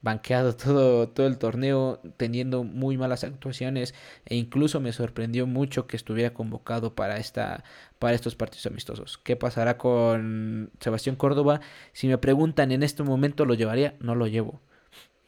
banqueado 0.03 0.57
todo, 0.57 1.09
todo 1.09 1.27
el 1.27 1.39
torneo, 1.39 2.01
teniendo 2.17 2.65
muy 2.65 2.97
malas 2.97 3.25
actuaciones 3.25 3.95
e 4.25 4.37
incluso 4.37 4.81
me 4.81 4.93
sorprendió 4.93 5.47
mucho 5.47 5.87
que 5.87 5.97
estuviera 5.97 6.35
convocado 6.35 6.95
para, 6.95 7.19
esta, 7.19 7.65
para 7.99 8.15
estos 8.15 8.35
partidos 8.35 8.67
amistosos. 8.67 9.19
¿Qué 9.19 9.37
pasará 9.37 9.79
con 9.79 10.71
Sebastián 10.81 11.17
Córdoba? 11.17 11.61
Si 11.93 12.09
me 12.09 12.19
preguntan 12.19 12.73
en 12.73 12.83
este 12.83 13.03
momento, 13.03 13.45
¿lo 13.45 13.55
llevaría? 13.55 13.95
No 14.01 14.15
lo 14.15 14.27
llevo. 14.27 14.61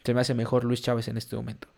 Se 0.05 0.15
me 0.15 0.21
hace 0.21 0.35
mejor 0.35 0.65
Luis 0.65 0.83
Chávez 0.83 1.09
en 1.09 1.17
este 1.17 1.37
momento. 1.37 1.69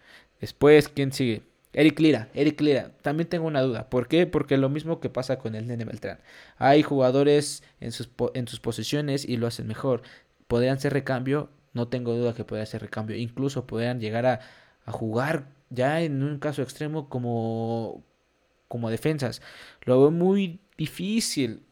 Después, 0.41 0.89
¿quién 0.89 1.13
sigue? 1.13 1.43
Eric 1.75 1.99
Lira, 1.99 2.29
Eric 2.35 2.61
Lira, 2.61 2.93
también 3.03 3.29
tengo 3.29 3.47
una 3.47 3.61
duda. 3.61 3.91
¿Por 3.91 4.07
qué? 4.07 4.27
Porque 4.27 4.57
lo 4.57 4.69
mismo 4.69 5.01
que 5.01 5.11
pasa 5.11 5.39
con 5.39 5.57
el 5.57 5.67
Nene 5.67 5.85
Beltrán. 5.85 6.21
Hay 6.57 6.83
jugadores 6.83 7.65
en 7.81 7.91
sus, 7.91 8.09
en 8.35 8.47
sus 8.47 8.61
posiciones 8.61 9.29
y 9.29 9.37
lo 9.37 9.49
hacen 9.49 9.67
mejor. 9.67 10.03
Podrían 10.47 10.79
ser 10.79 10.93
recambio, 10.93 11.51
no 11.75 11.89
tengo 11.89 12.15
duda 12.15 12.35
que 12.35 12.45
pueda 12.45 12.65
ser 12.67 12.83
recambio. 12.83 13.17
Incluso 13.17 13.67
podrían 13.67 14.01
llegar 14.01 14.27
a, 14.27 14.41
jugar 14.87 15.49
ya 15.71 16.03
en 16.03 16.23
un 16.23 16.39
caso 16.39 16.63
extremo 16.63 17.09
como, 17.09 18.05
como 18.69 18.91
defensas. 18.91 19.43
Lo 19.85 20.01
veo 20.01 20.11
muy 20.11 20.61
difícil. 20.79 21.63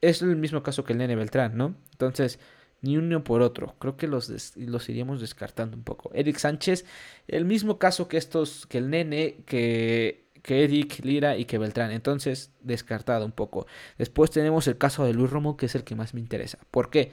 Es 0.00 0.22
el 0.22 0.36
mismo 0.36 0.62
caso 0.62 0.84
que 0.84 0.92
el 0.92 0.98
Nene 0.98 1.16
Beltrán, 1.16 1.56
¿no? 1.56 1.76
Entonces, 1.92 2.38
ni 2.82 2.96
uno 2.96 3.24
por 3.24 3.42
otro. 3.42 3.74
Creo 3.78 3.96
que 3.96 4.06
los, 4.08 4.56
los 4.56 4.88
iríamos 4.88 5.20
descartando 5.20 5.76
un 5.76 5.84
poco. 5.84 6.10
Eric 6.14 6.38
Sánchez, 6.38 6.84
el 7.28 7.44
mismo 7.44 7.78
caso 7.78 8.08
que 8.08 8.16
estos, 8.16 8.66
que 8.66 8.78
el 8.78 8.90
Nene, 8.90 9.38
que, 9.46 10.26
que 10.42 10.64
Eric 10.64 11.04
Lira 11.04 11.36
y 11.36 11.44
que 11.44 11.58
Beltrán. 11.58 11.92
Entonces, 11.92 12.52
descartado 12.62 13.24
un 13.24 13.32
poco. 13.32 13.66
Después 13.98 14.30
tenemos 14.30 14.66
el 14.68 14.78
caso 14.78 15.04
de 15.04 15.14
Luis 15.14 15.30
Romo, 15.30 15.56
que 15.56 15.66
es 15.66 15.74
el 15.74 15.84
que 15.84 15.94
más 15.94 16.14
me 16.14 16.20
interesa. 16.20 16.58
¿Por 16.70 16.90
qué? 16.90 17.12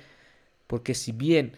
Porque 0.67 0.95
si 0.95 1.11
bien 1.11 1.53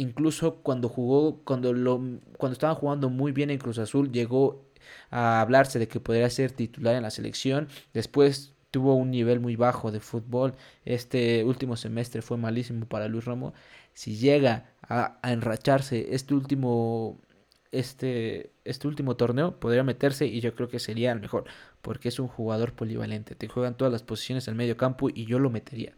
incluso 0.00 0.56
cuando 0.62 0.88
jugó, 0.88 1.42
cuando, 1.44 1.72
lo, 1.72 2.00
cuando 2.38 2.54
estaban 2.54 2.76
jugando 2.76 3.10
muy 3.10 3.32
bien 3.32 3.50
en 3.50 3.58
Cruz 3.58 3.78
Azul, 3.78 4.10
llegó 4.10 4.64
a 5.10 5.40
hablarse 5.42 5.78
de 5.78 5.88
que 5.88 6.00
podría 6.00 6.30
ser 6.30 6.52
titular 6.52 6.94
en 6.96 7.02
la 7.02 7.10
selección. 7.10 7.68
Después 7.92 8.54
tuvo 8.70 8.94
un 8.94 9.10
nivel 9.10 9.40
muy 9.40 9.56
bajo 9.56 9.92
de 9.92 10.00
fútbol. 10.00 10.54
Este 10.84 11.44
último 11.44 11.76
semestre 11.76 12.22
fue 12.22 12.38
malísimo 12.38 12.86
para 12.86 13.08
Luis 13.08 13.26
Romo. 13.26 13.52
Si 13.92 14.16
llega 14.16 14.70
a, 14.82 15.18
enracharse 15.22 16.14
este 16.14 16.32
último, 16.32 17.20
este, 17.70 18.52
este 18.64 18.88
último 18.88 19.16
torneo, 19.16 19.60
podría 19.60 19.84
meterse 19.84 20.26
y 20.26 20.40
yo 20.40 20.54
creo 20.54 20.68
que 20.68 20.78
sería 20.78 21.12
el 21.12 21.20
mejor. 21.20 21.44
Porque 21.82 22.08
es 22.08 22.18
un 22.18 22.28
jugador 22.28 22.72
polivalente. 22.72 23.34
Te 23.34 23.48
juegan 23.48 23.76
todas 23.76 23.92
las 23.92 24.02
posiciones 24.02 24.48
en 24.48 24.56
medio 24.56 24.78
campo 24.78 25.10
y 25.10 25.26
yo 25.26 25.38
lo 25.38 25.50
metería. 25.50 25.94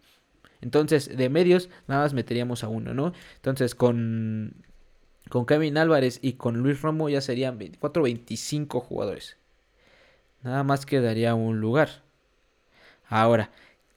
Entonces, 0.63 1.15
de 1.17 1.29
medios, 1.29 1.69
nada 1.89 2.03
más 2.03 2.15
meteríamos 2.15 2.65
a 2.65 2.69
uno, 2.69 2.95
¿no? 2.95 3.13
Entonces, 3.37 3.75
con, 3.75 4.55
con 5.29 5.45
Kevin 5.45 5.77
Álvarez 5.77 6.21
y 6.23 6.35
con 6.35 6.59
Luis 6.59 6.81
Romo 6.81 7.09
ya 7.09 7.21
serían 7.21 7.59
24, 7.59 8.05
25 8.05 8.81
jugadores. 8.81 9.37
Nada 10.43 10.63
más 10.63 10.87
quedaría 10.87 11.35
un 11.35 11.61
lugar. 11.61 12.03
Ahora, 13.09 13.51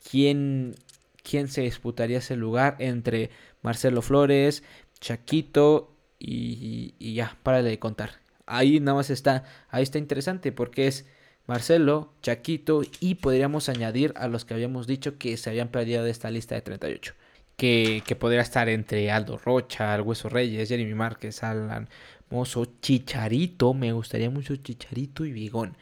¿quién, 0.10 0.75
quién 1.24 1.48
se 1.48 1.62
disputaría 1.62 2.17
ese 2.17 2.36
lugar 2.36 2.75
entre 2.79 3.29
Marcelo 3.62 4.01
Flores, 4.01 4.63
Chaquito 5.00 5.95
y, 6.19 6.95
y 6.98 7.13
ya, 7.13 7.38
para 7.43 7.62
de 7.62 7.77
contar. 7.79 8.12
Ahí 8.48 8.79
nada 8.79 8.95
más 8.95 9.10
está, 9.10 9.43
ahí 9.69 9.84
está 9.84 9.98
interesante 9.98 10.51
porque 10.51 10.88
es 10.88 11.05
Marcelo, 11.47 12.11
Chaquito 12.21 12.81
y 12.99 13.15
podríamos 13.15 13.69
añadir 13.69 14.13
a 14.15 14.27
los 14.27 14.45
que 14.45 14.53
habíamos 14.53 14.87
dicho 14.87 15.17
que 15.17 15.37
se 15.37 15.49
habían 15.49 15.69
perdido 15.69 16.03
de 16.03 16.11
esta 16.11 16.31
lista 16.31 16.55
de 16.55 16.61
38. 16.61 17.13
Que, 17.55 18.03
que 18.05 18.15
podría 18.15 18.41
estar 18.41 18.67
entre 18.67 19.11
Aldo 19.11 19.37
Rocha, 19.37 20.01
Hueso 20.01 20.27
Reyes, 20.29 20.67
Jeremy 20.69 20.93
Márquez, 20.93 21.43
Alan 21.43 21.87
Mozo, 22.29 22.65
Chicharito. 22.81 23.73
Me 23.73 23.93
gustaría 23.93 24.29
mucho 24.29 24.55
Chicharito 24.57 25.25
y 25.25 25.31
Bigón. 25.31 25.77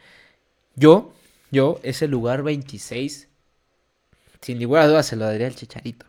Yo, 0.76 1.12
yo, 1.50 1.80
ese 1.82 2.08
lugar 2.08 2.42
26, 2.42 3.28
sin 4.40 4.58
ninguna 4.58 4.86
duda 4.86 5.02
se 5.02 5.16
lo 5.16 5.24
daría 5.24 5.46
al 5.46 5.54
Chicharito 5.56 6.06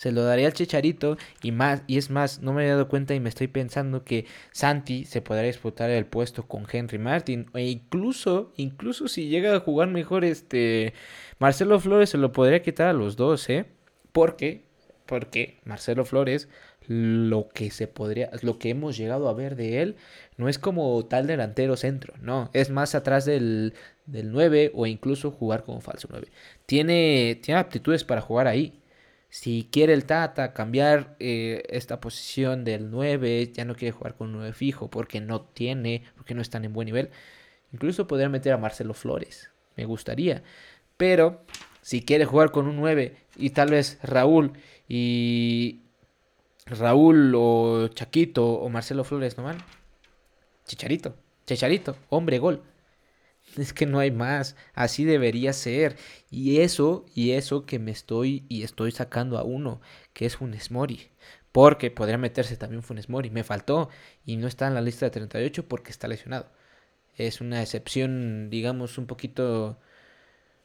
se 0.00 0.12
lo 0.12 0.24
daría 0.24 0.46
al 0.46 0.54
Chicharito 0.54 1.18
y 1.42 1.52
más 1.52 1.82
y 1.86 1.98
es 1.98 2.08
más, 2.08 2.40
no 2.40 2.54
me 2.54 2.62
había 2.62 2.72
dado 2.72 2.88
cuenta 2.88 3.14
y 3.14 3.20
me 3.20 3.28
estoy 3.28 3.48
pensando 3.48 4.02
que 4.02 4.24
Santi 4.50 5.04
se 5.04 5.20
podrá 5.20 5.42
disputar 5.42 5.90
el 5.90 6.06
puesto 6.06 6.48
con 6.48 6.66
Henry 6.72 6.96
Martin 6.96 7.50
e 7.52 7.68
incluso 7.68 8.50
incluso 8.56 9.08
si 9.08 9.28
llega 9.28 9.54
a 9.54 9.60
jugar 9.60 9.88
mejor 9.88 10.24
este 10.24 10.94
Marcelo 11.38 11.78
Flores 11.80 12.08
se 12.08 12.16
lo 12.16 12.32
podría 12.32 12.62
quitar 12.62 12.88
a 12.88 12.94
los 12.94 13.16
dos, 13.16 13.50
¿eh? 13.50 13.66
Porque 14.12 14.64
porque 15.04 15.60
Marcelo 15.66 16.06
Flores 16.06 16.48
lo 16.86 17.50
que 17.50 17.70
se 17.70 17.86
podría 17.86 18.30
lo 18.40 18.58
que 18.58 18.70
hemos 18.70 18.96
llegado 18.96 19.28
a 19.28 19.34
ver 19.34 19.54
de 19.54 19.82
él 19.82 19.96
no 20.38 20.48
es 20.48 20.58
como 20.58 21.04
tal 21.04 21.26
delantero 21.26 21.76
centro, 21.76 22.14
no, 22.22 22.48
es 22.54 22.70
más 22.70 22.94
atrás 22.94 23.26
del 23.26 23.74
del 24.06 24.32
9 24.32 24.72
o 24.74 24.86
incluso 24.86 25.30
jugar 25.30 25.62
como 25.62 25.82
falso 25.82 26.08
9. 26.10 26.28
Tiene 26.64 27.38
tiene 27.42 27.60
aptitudes 27.60 28.02
para 28.04 28.22
jugar 28.22 28.46
ahí 28.46 28.79
si 29.30 29.68
quiere 29.70 29.94
el 29.94 30.04
Tata 30.04 30.52
cambiar 30.52 31.16
eh, 31.20 31.62
esta 31.70 32.00
posición 32.00 32.64
del 32.64 32.90
9, 32.90 33.52
ya 33.52 33.64
no 33.64 33.76
quiere 33.76 33.92
jugar 33.92 34.16
con 34.16 34.28
un 34.28 34.34
9 34.38 34.52
fijo 34.52 34.90
porque 34.90 35.20
no 35.20 35.42
tiene, 35.42 36.02
porque 36.16 36.34
no 36.34 36.42
están 36.42 36.64
en 36.64 36.72
buen 36.72 36.86
nivel. 36.86 37.10
Incluso 37.72 38.08
podría 38.08 38.28
meter 38.28 38.52
a 38.52 38.58
Marcelo 38.58 38.92
Flores, 38.92 39.50
me 39.76 39.84
gustaría. 39.84 40.42
Pero 40.96 41.44
si 41.80 42.04
quiere 42.04 42.24
jugar 42.24 42.50
con 42.50 42.66
un 42.66 42.76
9 42.76 43.16
y 43.36 43.50
tal 43.50 43.70
vez 43.70 43.98
Raúl 44.02 44.52
y 44.88 45.82
Raúl 46.66 47.32
o 47.36 47.88
Chaquito 47.88 48.46
o 48.46 48.68
Marcelo 48.68 49.04
Flores 49.04 49.38
no 49.38 49.44
van. 49.44 49.58
Chicharito, 50.66 51.14
Chicharito, 51.46 51.96
hombre 52.08 52.38
gol. 52.40 52.62
Es 53.56 53.72
que 53.72 53.86
no 53.86 53.98
hay 53.98 54.10
más, 54.10 54.56
así 54.74 55.04
debería 55.04 55.52
ser. 55.52 55.96
Y 56.30 56.60
eso, 56.60 57.04
y 57.14 57.32
eso 57.32 57.66
que 57.66 57.78
me 57.78 57.90
estoy 57.90 58.44
y 58.48 58.62
estoy 58.62 58.92
sacando 58.92 59.38
a 59.38 59.42
uno, 59.44 59.80
que 60.12 60.26
es 60.26 60.36
Funes 60.36 60.70
Mori. 60.70 61.10
Porque 61.52 61.90
podría 61.90 62.18
meterse 62.18 62.56
también 62.56 62.82
Funes 62.82 63.08
Mori. 63.08 63.30
Me 63.30 63.44
faltó 63.44 63.88
y 64.24 64.36
no 64.36 64.46
está 64.46 64.68
en 64.68 64.74
la 64.74 64.80
lista 64.80 65.06
de 65.06 65.10
38 65.10 65.66
porque 65.68 65.90
está 65.90 66.06
lesionado. 66.08 66.46
Es 67.16 67.40
una 67.40 67.60
excepción, 67.62 68.50
digamos, 68.50 68.98
un 68.98 69.06
poquito 69.06 69.78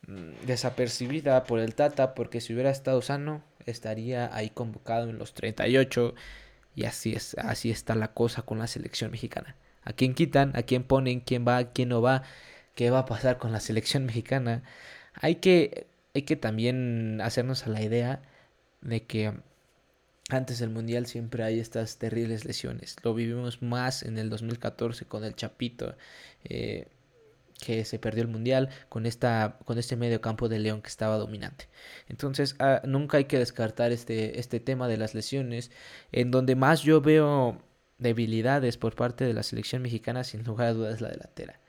mm, 0.07 0.45
desapercibida 0.45 1.43
por 1.45 1.59
el 1.59 1.75
Tata 1.75 2.13
porque 2.15 2.41
si 2.41 2.53
hubiera 2.53 2.69
estado 2.69 3.01
sano 3.01 3.43
estaría 3.65 4.33
ahí 4.35 4.51
convocado 4.51 5.09
en 5.09 5.17
los 5.17 5.33
38 5.33 6.13
y 6.75 6.85
así 6.85 7.13
es, 7.13 7.35
así 7.39 7.71
está 7.71 7.95
la 7.95 8.13
cosa 8.13 8.43
con 8.43 8.59
la 8.59 8.67
selección 8.67 9.11
mexicana. 9.11 9.55
A 9.83 9.93
quién 9.93 10.13
quitan, 10.13 10.51
a 10.55 10.63
quién 10.63 10.83
ponen, 10.83 11.19
quién 11.19 11.47
va, 11.47 11.71
quién 11.71 11.89
no 11.89 12.01
va 12.01 12.23
qué 12.75 12.91
va 12.91 12.99
a 12.99 13.05
pasar 13.05 13.37
con 13.37 13.51
la 13.51 13.59
selección 13.59 14.05
mexicana, 14.05 14.63
hay 15.15 15.35
que, 15.35 15.87
hay 16.13 16.23
que 16.23 16.35
también 16.35 17.21
hacernos 17.21 17.65
a 17.65 17.69
la 17.69 17.81
idea 17.81 18.21
de 18.81 19.03
que 19.03 19.33
antes 20.29 20.59
del 20.59 20.69
Mundial 20.69 21.05
siempre 21.05 21.43
hay 21.43 21.59
estas 21.59 21.97
terribles 21.97 22.45
lesiones. 22.45 22.95
Lo 23.03 23.13
vivimos 23.13 23.61
más 23.61 24.03
en 24.03 24.17
el 24.17 24.29
2014 24.29 25.05
con 25.05 25.23
el 25.23 25.35
Chapito, 25.35 25.95
eh, 26.43 26.87
que 27.59 27.85
se 27.85 27.99
perdió 27.99 28.23
el 28.23 28.27
Mundial, 28.29 28.69
con, 28.89 29.05
esta, 29.05 29.59
con 29.65 29.77
este 29.77 29.95
medio 29.95 30.21
campo 30.21 30.49
de 30.49 30.59
León 30.59 30.81
que 30.81 30.89
estaba 30.89 31.17
dominante. 31.17 31.69
Entonces, 32.09 32.55
ah, 32.59 32.81
nunca 32.85 33.17
hay 33.17 33.25
que 33.25 33.39
descartar 33.39 33.91
este, 33.91 34.39
este 34.39 34.59
tema 34.59 34.87
de 34.87 34.97
las 34.97 35.13
lesiones. 35.15 35.71
En 36.11 36.31
donde 36.31 36.55
más 36.55 36.81
yo 36.81 37.01
veo 37.01 37.61
debilidades 37.99 38.77
por 38.77 38.95
parte 38.95 39.25
de 39.25 39.33
la 39.33 39.43
selección 39.43 39.81
mexicana, 39.81 40.23
sin 40.23 40.43
lugar 40.43 40.67
a 40.67 40.73
dudas, 40.73 41.01
la 41.01 41.09
delantera 41.09 41.59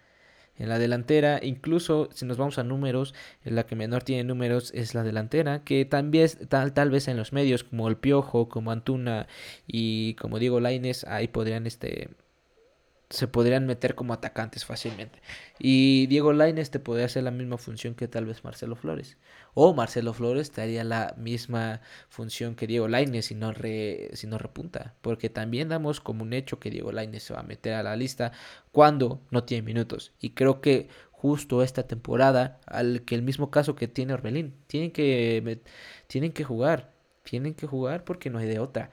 en 0.58 0.68
la 0.68 0.78
delantera. 0.78 1.40
Incluso 1.42 2.08
si 2.12 2.24
nos 2.26 2.36
vamos 2.36 2.58
a 2.58 2.64
números, 2.64 3.14
en 3.44 3.56
la 3.56 3.66
que 3.66 3.76
menor 3.76 4.02
tiene 4.02 4.24
números 4.24 4.72
es 4.74 4.94
la 4.94 5.02
delantera, 5.02 5.62
que 5.64 5.84
también 5.84 6.28
tal, 6.48 6.72
tal 6.72 6.90
vez 6.90 7.08
en 7.08 7.16
los 7.16 7.32
medios 7.32 7.64
como 7.64 7.88
el 7.88 7.96
Piojo, 7.96 8.48
como 8.48 8.70
Antuna 8.72 9.26
y 9.66 10.14
como 10.14 10.38
Diego 10.38 10.60
Laines, 10.60 11.04
ahí 11.04 11.28
podrían 11.28 11.66
este 11.66 12.08
se 13.08 13.28
podrían 13.28 13.66
meter 13.66 13.94
como 13.94 14.12
atacantes 14.12 14.64
fácilmente. 14.64 15.20
Y 15.58 16.06
Diego 16.08 16.32
Laines 16.32 16.70
te 16.70 16.80
podría 16.80 17.06
hacer 17.06 17.22
la 17.22 17.30
misma 17.30 17.56
función 17.56 17.94
que 17.94 18.08
tal 18.08 18.26
vez 18.26 18.42
Marcelo 18.42 18.74
Flores. 18.74 19.16
O 19.54 19.74
Marcelo 19.74 20.12
Flores 20.12 20.50
te 20.50 20.60
haría 20.62 20.82
la 20.82 21.14
misma 21.16 21.80
función 22.08 22.56
que 22.56 22.66
Diego 22.66 22.88
Laines 22.88 23.26
si 23.26 23.34
no, 23.34 23.52
si 24.12 24.26
no 24.26 24.38
repunta. 24.38 24.94
Porque 25.02 25.30
también 25.30 25.68
damos 25.68 26.00
como 26.00 26.24
un 26.24 26.32
hecho 26.32 26.58
que 26.58 26.70
Diego 26.70 26.90
Laines 26.92 27.22
se 27.22 27.34
va 27.34 27.40
a 27.40 27.44
meter 27.44 27.74
a 27.74 27.82
la 27.82 27.96
lista 27.96 28.32
cuando 28.72 29.22
no 29.30 29.44
tiene 29.44 29.62
minutos. 29.62 30.12
Y 30.20 30.30
creo 30.30 30.60
que 30.60 30.88
justo 31.12 31.62
esta 31.62 31.86
temporada, 31.86 32.60
al 32.66 33.02
que 33.04 33.14
el 33.14 33.22
mismo 33.22 33.50
caso 33.50 33.76
que 33.76 33.88
tiene 33.88 34.14
Orbelín, 34.14 34.54
tienen 34.66 34.90
que, 34.92 35.62
tienen 36.08 36.32
que 36.32 36.44
jugar. 36.44 36.92
Tienen 37.22 37.54
que 37.54 37.66
jugar 37.66 38.04
porque 38.04 38.30
no 38.30 38.38
hay 38.38 38.46
de 38.46 38.58
otra. 38.58 38.90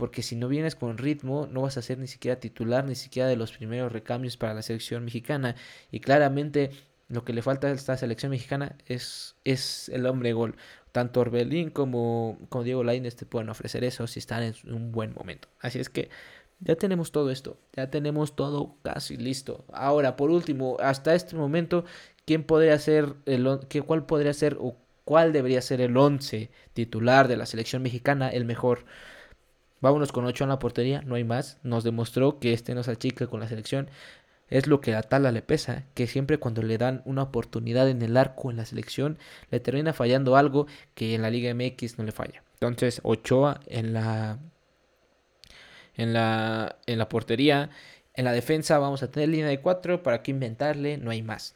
Porque 0.00 0.22
si 0.22 0.34
no 0.34 0.48
vienes 0.48 0.76
con 0.76 0.96
ritmo 0.96 1.46
no 1.52 1.60
vas 1.60 1.76
a 1.76 1.82
ser 1.82 1.98
ni 1.98 2.06
siquiera 2.06 2.40
titular, 2.40 2.86
ni 2.86 2.94
siquiera 2.94 3.28
de 3.28 3.36
los 3.36 3.52
primeros 3.52 3.92
recambios 3.92 4.38
para 4.38 4.54
la 4.54 4.62
selección 4.62 5.04
mexicana. 5.04 5.56
Y 5.92 6.00
claramente 6.00 6.70
lo 7.10 7.22
que 7.22 7.34
le 7.34 7.42
falta 7.42 7.66
a 7.66 7.72
esta 7.72 7.98
selección 7.98 8.30
mexicana 8.30 8.76
es, 8.86 9.36
es 9.44 9.90
el 9.90 10.06
hombre 10.06 10.32
gol. 10.32 10.56
Tanto 10.92 11.20
Orbelín 11.20 11.68
como, 11.68 12.38
como 12.48 12.64
Diego 12.64 12.82
Lainez 12.82 13.14
te 13.14 13.26
pueden 13.26 13.50
ofrecer 13.50 13.84
eso 13.84 14.06
si 14.06 14.20
están 14.20 14.42
en 14.42 14.54
un 14.72 14.90
buen 14.90 15.12
momento. 15.12 15.48
Así 15.60 15.78
es 15.78 15.90
que 15.90 16.08
ya 16.60 16.76
tenemos 16.76 17.12
todo 17.12 17.30
esto, 17.30 17.58
ya 17.76 17.90
tenemos 17.90 18.34
todo 18.34 18.76
casi 18.80 19.18
listo. 19.18 19.66
Ahora, 19.70 20.16
por 20.16 20.30
último, 20.30 20.78
hasta 20.80 21.14
este 21.14 21.36
momento, 21.36 21.84
¿quién 22.24 22.44
podría 22.44 22.78
ser 22.78 23.16
el 23.26 23.46
cuál 23.84 24.06
podría 24.06 24.32
ser 24.32 24.56
o 24.58 24.78
cuál 25.04 25.34
debería 25.34 25.60
ser 25.60 25.82
el 25.82 25.94
11 25.94 26.48
titular 26.72 27.28
de 27.28 27.36
la 27.36 27.44
selección 27.44 27.82
mexicana 27.82 28.30
el 28.30 28.46
mejor? 28.46 28.86
Vámonos 29.80 30.12
con 30.12 30.24
8 30.24 30.44
en 30.44 30.50
la 30.50 30.58
portería, 30.58 31.02
no 31.02 31.14
hay 31.14 31.24
más. 31.24 31.58
Nos 31.62 31.84
demostró 31.84 32.38
que 32.38 32.52
este 32.52 32.74
no 32.74 32.82
se 32.82 32.92
achica 32.92 33.26
con 33.26 33.40
la 33.40 33.48
selección. 33.48 33.88
Es 34.48 34.66
lo 34.66 34.80
que 34.80 34.94
a 34.94 35.02
Tala 35.02 35.32
le 35.32 35.42
pesa, 35.42 35.84
que 35.94 36.06
siempre 36.06 36.38
cuando 36.38 36.62
le 36.62 36.76
dan 36.76 37.02
una 37.04 37.22
oportunidad 37.22 37.88
en 37.88 38.02
el 38.02 38.16
arco 38.16 38.50
en 38.50 38.56
la 38.56 38.64
selección, 38.64 39.18
le 39.50 39.60
termina 39.60 39.92
fallando 39.92 40.36
algo 40.36 40.66
que 40.94 41.14
en 41.14 41.22
la 41.22 41.30
Liga 41.30 41.54
MX 41.54 41.98
no 41.98 42.04
le 42.04 42.12
falla. 42.12 42.42
Entonces, 42.54 43.00
Ochoa 43.04 43.60
en 43.66 43.94
la 43.94 44.38
en 45.96 46.12
la, 46.12 46.76
en 46.86 46.98
la 46.98 47.08
portería. 47.08 47.70
En 48.14 48.24
la 48.24 48.32
defensa 48.32 48.78
vamos 48.78 49.02
a 49.02 49.10
tener 49.10 49.28
línea 49.28 49.48
de 49.48 49.60
4, 49.60 50.02
para 50.02 50.22
qué 50.22 50.30
inventarle, 50.32 50.98
no 50.98 51.10
hay 51.10 51.22
más. 51.22 51.54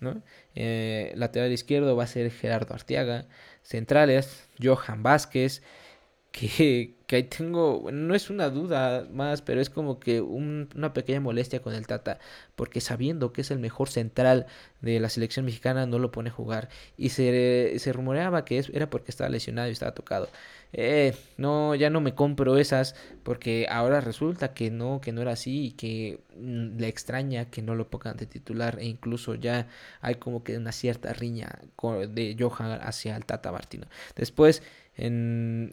Eh, 0.55 1.13
lateral 1.17 1.53
izquierdo 1.53 1.97
va 1.97 2.05
a 2.05 2.07
ser 2.07 2.31
Gerardo 2.31 2.75
Arteaga. 2.75 3.27
Centrales, 3.63 4.49
Johan 4.63 5.03
Vázquez, 5.03 5.63
que, 6.31 6.95
que 7.07 7.17
ahí 7.17 7.23
tengo, 7.25 7.91
no 7.93 8.15
es 8.15 8.31
una 8.31 8.49
duda 8.51 9.07
más, 9.13 9.43
pero 9.43 9.61
es 9.61 9.71
como 9.71 10.01
que 10.01 10.21
una 10.21 10.93
pequeña 10.95 11.21
molestia 11.21 11.61
con 11.61 11.75
el 11.75 11.87
Tata, 11.87 12.19
porque 12.57 12.81
sabiendo 12.81 13.33
que 13.33 13.43
es 13.43 13.51
el 13.51 13.59
mejor 13.59 13.89
central 13.89 14.47
de 14.81 15.01
la 15.01 15.09
selección 15.09 15.45
mexicana, 15.45 15.87
no 15.87 15.99
lo 15.99 16.11
pone 16.13 16.31
a 16.31 16.33
jugar. 16.33 16.69
Y 16.97 17.11
se, 17.11 17.79
se 17.79 17.93
rumoreaba 17.93 18.45
que 18.45 18.65
era 18.73 18.89
porque 18.91 19.11
estaba 19.11 19.31
lesionado 19.31 19.69
y 19.69 19.73
estaba 19.73 19.93
tocado. 19.93 20.29
Eh, 20.77 21.15
no, 21.37 21.77
ya 21.77 21.89
no 21.89 22.01
me 22.01 22.15
compro 22.17 22.59
esas, 22.59 22.97
porque 23.23 23.67
ahora 23.71 24.01
resulta 24.01 24.55
que 24.55 24.71
no, 24.73 25.01
que 25.01 25.13
no 25.13 25.23
era 25.23 25.33
así 25.33 25.67
y 25.67 25.71
que 25.73 26.21
mm, 26.37 26.79
le 26.79 26.89
extraña 26.89 27.45
que 27.51 27.63
no 27.63 27.77
lo 27.77 27.89
pongan 27.89 28.17
de 28.17 28.27
titular 28.27 28.79
e 28.81 28.87
incluso 28.87 29.37
ya 29.37 29.69
hay 30.01 30.17
como 30.17 30.43
que 30.43 30.57
una 30.57 30.73
cierta 30.73 31.13
riña 31.13 31.61
de 32.09 32.37
Johan 32.39 32.81
hacia 32.83 33.17
el 33.17 33.25
Tata 33.25 33.53
Martino. 33.53 33.87
Después, 34.17 34.63
en, 34.97 35.71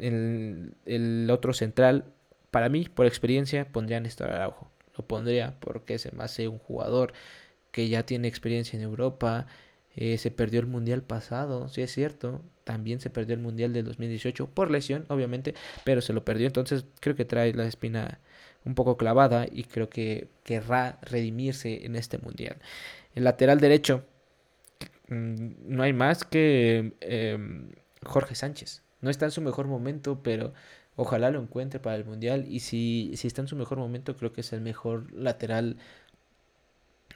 el 0.85 1.20
otro 1.29 1.53
central, 1.53 2.05
para 2.51 2.69
mí, 2.69 2.87
por 2.93 3.05
experiencia, 3.05 3.71
pondría 3.71 3.97
a 3.97 3.99
Néstor 4.01 4.29
Araujo. 4.31 4.71
Lo 4.97 5.05
pondría 5.05 5.55
porque 5.59 5.99
se 5.99 6.11
me 6.11 6.23
hace 6.23 6.47
un 6.47 6.59
jugador 6.59 7.13
que 7.71 7.87
ya 7.87 8.05
tiene 8.05 8.27
experiencia 8.27 8.77
en 8.77 8.83
Europa. 8.83 9.47
Eh, 9.95 10.17
se 10.17 10.31
perdió 10.31 10.59
el 10.59 10.67
mundial 10.67 11.03
pasado, 11.03 11.67
sí 11.69 11.81
es 11.81 11.91
cierto. 11.91 12.41
También 12.63 12.99
se 12.99 13.09
perdió 13.09 13.35
el 13.35 13.41
mundial 13.41 13.73
del 13.73 13.85
2018 13.85 14.47
por 14.47 14.71
lesión, 14.71 15.05
obviamente, 15.09 15.55
pero 15.83 16.01
se 16.01 16.13
lo 16.13 16.23
perdió. 16.25 16.47
Entonces 16.47 16.85
creo 16.99 17.15
que 17.15 17.25
trae 17.25 17.53
la 17.53 17.65
espina 17.65 18.19
un 18.65 18.75
poco 18.75 18.97
clavada 18.97 19.47
y 19.51 19.63
creo 19.63 19.89
que 19.89 20.29
querrá 20.43 20.99
redimirse 21.01 21.85
en 21.85 21.95
este 21.95 22.17
mundial. 22.19 22.57
El 23.15 23.23
lateral 23.23 23.59
derecho, 23.59 24.05
mm, 25.07 25.51
no 25.67 25.83
hay 25.83 25.93
más 25.93 26.23
que 26.23 26.93
em, 27.01 27.71
Jorge 28.03 28.35
Sánchez. 28.35 28.83
No 29.01 29.09
está 29.09 29.25
en 29.25 29.31
su 29.31 29.41
mejor 29.41 29.67
momento, 29.67 30.21
pero 30.23 30.53
ojalá 31.01 31.31
lo 31.31 31.41
encuentre 31.41 31.79
para 31.79 31.95
el 31.95 32.05
Mundial. 32.05 32.45
Y 32.47 32.59
si, 32.59 33.11
si 33.15 33.27
está 33.27 33.41
en 33.41 33.47
su 33.47 33.55
mejor 33.55 33.79
momento, 33.79 34.15
creo 34.15 34.31
que 34.31 34.41
es 34.41 34.53
el 34.53 34.61
mejor 34.61 35.11
lateral 35.11 35.77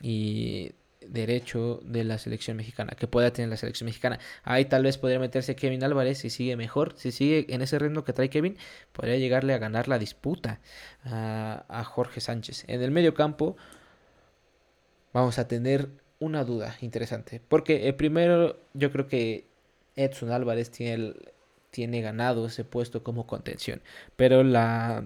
y 0.01 0.71
derecho 1.07 1.81
de 1.83 2.03
la 2.03 2.17
selección 2.17 2.57
mexicana, 2.57 2.93
que 2.97 3.07
pueda 3.07 3.31
tener 3.31 3.49
la 3.49 3.57
selección 3.57 3.85
mexicana. 3.85 4.19
Ahí 4.43 4.65
tal 4.65 4.83
vez 4.83 4.97
podría 4.97 5.19
meterse 5.19 5.55
Kevin 5.55 5.83
Álvarez 5.83 6.17
si 6.17 6.31
sigue 6.31 6.55
mejor, 6.55 6.95
si 6.97 7.11
sigue 7.11 7.45
en 7.50 7.61
ese 7.61 7.77
ritmo 7.77 8.03
que 8.03 8.11
trae 8.11 8.29
Kevin, 8.29 8.57
podría 8.91 9.17
llegarle 9.17 9.53
a 9.53 9.59
ganar 9.59 9.87
la 9.87 10.00
disputa 10.00 10.59
a, 11.03 11.83
Jorge 11.85 12.21
Sánchez. 12.21 12.65
En 12.67 12.81
el 12.81 12.89
medio 12.89 13.13
campo 13.13 13.55
vamos 15.13 15.37
a 15.37 15.48
tener 15.48 15.89
una 16.17 16.43
duda 16.43 16.75
interesante, 16.81 17.39
porque 17.48 17.87
el 17.87 17.93
primero 17.93 18.57
yo 18.74 18.91
creo 18.91 19.07
que 19.07 19.45
Edson 19.95 20.31
Álvarez 20.31 20.71
tiene 20.71 20.93
el, 20.93 21.33
tiene 21.75 22.01
ganado 22.01 22.46
ese 22.46 22.64
puesto 22.64 23.03
como 23.03 23.27
contención. 23.27 23.81
Pero 24.16 24.44
la, 24.46 25.03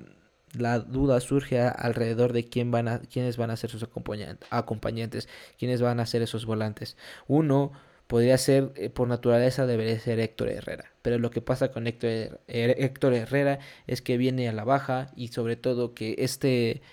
la 0.56 0.78
duda 0.78 1.20
surge 1.20 1.60
alrededor 1.60 2.32
de 2.32 2.48
quién 2.48 2.70
van 2.70 2.88
a, 2.88 3.00
quiénes 3.00 3.38
van 3.38 3.50
a 3.50 3.58
ser 3.58 3.72
sus 3.72 3.84
acompañantes, 3.84 5.28
quiénes 5.58 5.82
van 5.82 6.00
a 6.00 6.06
ser 6.06 6.22
esos 6.22 6.46
volantes. 6.46 6.96
Uno 7.28 7.72
podría 8.06 8.38
ser, 8.38 8.72
eh, 8.76 8.92
por 8.92 9.08
naturaleza, 9.08 9.66
debería 9.66 10.00
ser 10.00 10.20
Héctor 10.20 10.50
Herrera. 10.50 10.92
Pero 11.02 11.18
lo 11.18 11.32
que 11.32 11.42
pasa 11.42 11.72
con 11.72 11.88
Héctor, 11.88 12.40
Héctor 12.48 13.16
Herrera 13.16 13.58
es 13.88 14.04
que 14.04 14.18
viene 14.18 14.48
a 14.48 14.54
la 14.54 14.64
baja 14.64 15.12
y 15.16 15.30
sobre 15.30 15.56
todo 15.56 15.96
que 15.96 16.16
este 16.20 16.84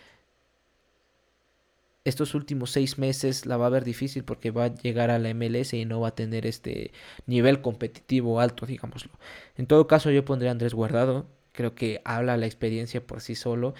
estos 2.06 2.36
últimos 2.36 2.70
seis 2.70 2.98
meses 2.98 3.46
la 3.46 3.56
va 3.56 3.66
a 3.66 3.70
ver 3.70 3.84
difícil 3.84 4.22
porque 4.22 4.52
va 4.52 4.66
a 4.66 4.74
llegar 4.74 5.10
a 5.10 5.18
la 5.18 5.34
MLS 5.34 5.74
y 5.74 5.84
no 5.84 6.00
va 6.00 6.08
a 6.08 6.14
tener 6.14 6.46
este 6.46 6.92
nivel 7.26 7.60
competitivo 7.60 8.40
alto, 8.40 8.64
digámoslo. 8.64 9.10
En 9.56 9.66
todo 9.66 9.88
caso, 9.88 10.12
yo 10.12 10.24
pondría 10.24 10.50
a 10.50 10.52
Andrés 10.52 10.72
Guardado. 10.72 11.26
Creo 11.50 11.74
que 11.74 12.02
habla 12.04 12.36
la 12.36 12.46
experiencia 12.46 13.04
por 13.04 13.20
sí 13.20 13.34
solo. 13.34 13.74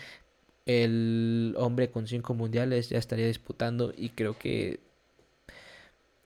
El 0.67 1.55
hombre 1.57 1.91
con 1.93 2.09
cinco 2.09 2.35
mundiales 2.35 2.89
ya 2.89 2.99
estaría 2.99 3.29
disputando 3.29 3.95
y 3.97 4.09
creo 4.11 4.37
que 4.37 4.81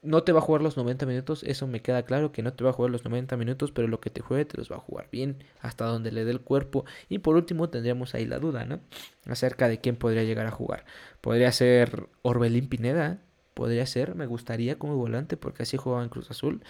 no 0.03 0.23
te 0.23 0.33
va 0.33 0.39
a 0.39 0.43
jugar 0.43 0.63
los 0.63 0.77
90 0.77 1.05
minutos, 1.07 1.43
eso 1.43 1.67
me 1.67 1.83
queda 1.83 2.05
claro 2.05 2.33
que 2.33 2.43
no 2.43 2.53
te 2.53 2.65
va 2.65 2.71
a 2.71 2.73
jugar 2.73 2.91
los 2.91 3.05
90 3.05 3.37
minutos, 3.37 3.71
pero 3.73 3.87
lo 3.89 4.01
que 4.01 4.11
te 4.11 4.23
juegue 4.23 4.45
te 4.47 4.57
los 4.57 4.71
va 4.71 4.77
a 4.77 4.81
jugar 4.81 5.09
bien, 5.13 5.45
hasta 5.61 5.85
donde 5.85 6.11
le 6.11 6.25
dé 6.25 6.31
el 6.31 6.41
cuerpo. 6.41 6.85
Y 7.09 7.19
por 7.19 7.37
último 7.37 7.69
tendríamos 7.69 8.15
ahí 8.15 8.27
la 8.27 8.39
duda, 8.39 8.65
¿no? 8.65 8.81
Acerca 9.27 9.69
de 9.69 9.81
quién 9.81 9.97
podría 9.97 10.25
llegar 10.25 10.47
a 10.47 10.51
jugar. 10.51 10.85
Podría 11.21 11.53
ser 11.53 12.09
Orbelín 12.23 12.69
Pineda, 12.69 13.21
podría 13.55 13.85
ser, 13.87 14.15
me 14.15 14.27
gustaría 14.27 14.79
como 14.79 14.97
volante, 14.97 15.37
porque 15.37 15.65
así 15.65 15.77
jugaba 15.77 16.03
en 16.03 16.09
Cruz 16.09 16.31
Azul. 16.31 16.63